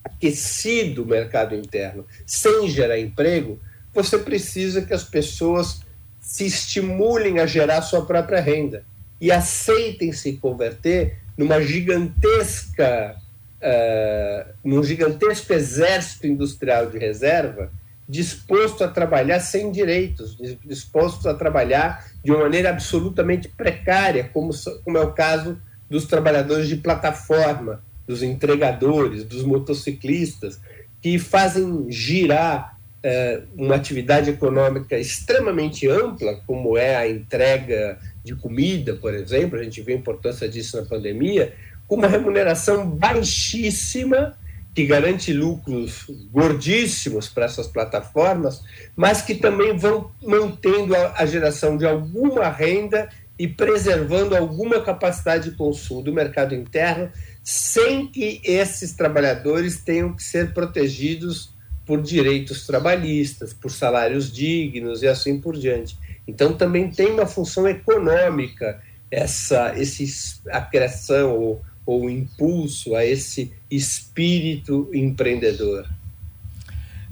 aquecido 0.03 1.03
o 1.03 1.07
mercado 1.07 1.55
interno 1.55 2.05
sem 2.25 2.67
gerar 2.67 2.99
emprego, 2.99 3.59
você 3.93 4.17
precisa 4.17 4.81
que 4.81 4.93
as 4.93 5.03
pessoas 5.03 5.81
se 6.19 6.45
estimulem 6.45 7.39
a 7.39 7.45
gerar 7.45 7.81
sua 7.81 8.05
própria 8.05 8.41
renda 8.41 8.83
e 9.21 9.31
aceitem 9.31 10.11
se 10.11 10.33
converter 10.33 11.17
numa 11.37 11.61
gigantesca 11.61 13.15
uh, 13.61 14.53
num 14.63 14.83
gigantesco 14.83 15.53
exército 15.53 16.27
industrial 16.27 16.89
de 16.89 16.97
reserva 16.97 17.71
disposto 18.07 18.83
a 18.83 18.87
trabalhar 18.87 19.39
sem 19.39 19.71
direitos, 19.71 20.37
disposto 20.63 21.27
a 21.27 21.33
trabalhar 21.33 22.05
de 22.23 22.31
uma 22.31 22.41
maneira 22.41 22.69
absolutamente 22.69 23.47
precária, 23.47 24.29
como, 24.31 24.51
como 24.83 24.97
é 24.97 25.01
o 25.01 25.11
caso 25.11 25.57
dos 25.89 26.05
trabalhadores 26.05 26.67
de 26.67 26.77
plataforma, 26.77 27.83
dos 28.07 28.21
entregadores, 28.21 29.23
dos 29.23 29.43
motociclistas, 29.43 30.59
que 31.01 31.17
fazem 31.17 31.87
girar 31.89 32.77
eh, 33.01 33.41
uma 33.55 33.75
atividade 33.75 34.29
econômica 34.29 34.97
extremamente 34.97 35.87
ampla, 35.87 36.41
como 36.45 36.77
é 36.77 36.95
a 36.95 37.09
entrega 37.09 37.99
de 38.23 38.35
comida, 38.35 38.95
por 38.95 39.13
exemplo, 39.13 39.59
a 39.59 39.63
gente 39.63 39.81
vê 39.81 39.93
a 39.93 39.97
importância 39.97 40.49
disso 40.49 40.77
na 40.77 40.87
pandemia, 40.87 41.53
com 41.87 41.95
uma 41.95 42.07
remuneração 42.07 42.89
baixíssima 42.89 44.35
que 44.75 44.85
garante 44.85 45.31
lucros 45.31 46.05
gordíssimos 46.29 47.29
para 47.29 47.45
essas 47.45 47.65
plataformas, 47.65 48.61
mas 48.93 49.21
que 49.21 49.33
também 49.33 49.77
vão 49.77 50.11
mantendo 50.21 50.93
a, 50.93 51.25
geração 51.25 51.77
de 51.77 51.85
alguma 51.85 52.49
renda 52.49 53.07
e 53.39 53.47
preservando 53.47 54.35
alguma 54.35 54.81
capacidade 54.81 55.49
de 55.49 55.55
consumo 55.55 56.01
do 56.01 56.11
mercado 56.11 56.53
interno, 56.53 57.09
sem 57.41 58.07
que 58.07 58.41
esses 58.43 58.91
trabalhadores 58.91 59.81
tenham 59.81 60.13
que 60.13 60.21
ser 60.21 60.53
protegidos 60.53 61.55
por 61.85 62.01
direitos 62.01 62.67
trabalhistas, 62.67 63.53
por 63.53 63.71
salários 63.71 64.29
dignos 64.29 65.01
e 65.03 65.07
assim 65.07 65.39
por 65.39 65.55
diante. 65.57 65.97
Então 66.27 66.51
também 66.51 66.91
tem 66.91 67.11
uma 67.11 67.25
função 67.25 67.65
econômica 67.65 68.81
essa 69.09 69.73
esse 69.77 70.41
a 70.49 70.59
criação 70.59 71.37
ou 71.37 71.61
ou 71.85 72.09
impulso 72.09 72.95
a 72.95 73.05
esse 73.05 73.53
espírito 73.69 74.89
empreendedor. 74.93 75.87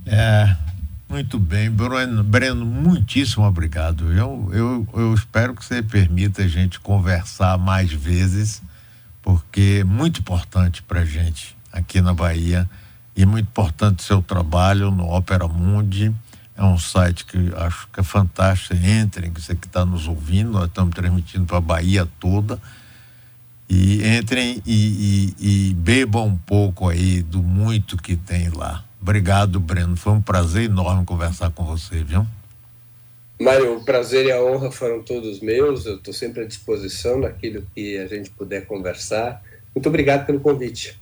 É, 0.05 0.55
muito 1.07 1.37
bem, 1.37 1.69
Breno, 1.69 2.23
Breno 2.23 2.65
muitíssimo 2.65 3.45
obrigado. 3.45 4.11
Eu, 4.11 4.49
eu, 4.51 4.87
eu 4.93 5.13
espero 5.13 5.53
que 5.53 5.63
você 5.63 5.81
permita 5.81 6.43
a 6.43 6.47
gente 6.47 6.79
conversar 6.79 7.57
mais 7.57 7.91
vezes, 7.91 8.61
porque 9.21 9.79
é 9.81 9.83
muito 9.83 10.21
importante 10.21 10.81
para 10.81 11.01
a 11.01 11.05
gente 11.05 11.55
aqui 11.71 12.01
na 12.01 12.13
Bahia 12.13 12.69
e 13.15 13.25
muito 13.25 13.45
importante 13.45 14.03
seu 14.03 14.21
trabalho 14.21 14.89
no 14.89 15.07
Opera 15.09 15.47
Mundi. 15.47 16.13
É 16.55 16.63
um 16.63 16.77
site 16.77 17.25
que 17.25 17.37
acho 17.57 17.87
que 17.91 17.99
é 17.99 18.03
fantástico. 18.03 18.75
Entrem, 18.75 19.31
você 19.31 19.55
que 19.55 19.67
está 19.67 19.85
nos 19.85 20.07
ouvindo, 20.07 20.51
nós 20.51 20.65
estamos 20.65 20.93
transmitindo 20.93 21.45
para 21.45 21.57
a 21.57 21.61
Bahia 21.61 22.07
toda 22.19 22.59
e 23.69 24.05
entrem 24.17 24.61
e, 24.65 25.33
e, 25.39 25.69
e, 25.69 25.73
bebam 25.73 26.27
um 26.27 26.37
pouco 26.37 26.89
aí 26.89 27.21
do 27.21 27.41
muito 27.41 27.97
que 27.97 28.15
tem 28.15 28.49
lá. 28.49 28.83
Obrigado, 29.01 29.59
Breno. 29.59 29.95
Foi 29.95 30.13
um 30.13 30.21
prazer 30.21 30.65
enorme 30.65 31.05
conversar 31.05 31.51
com 31.51 31.65
você, 31.65 32.03
viu? 32.03 32.25
Mário, 33.39 33.77
o 33.77 33.83
prazer 33.83 34.25
e 34.25 34.31
a 34.31 34.41
honra 34.41 34.71
foram 34.71 35.01
todos 35.01 35.39
meus. 35.41 35.85
Eu 35.85 35.97
estou 35.97 36.13
sempre 36.13 36.43
à 36.43 36.47
disposição 36.47 37.19
naquilo 37.19 37.65
que 37.73 37.97
a 37.97 38.07
gente 38.07 38.29
puder 38.29 38.65
conversar. 38.65 39.41
Muito 39.75 39.89
obrigado 39.89 40.25
pelo 40.25 40.39
convite. 40.39 40.99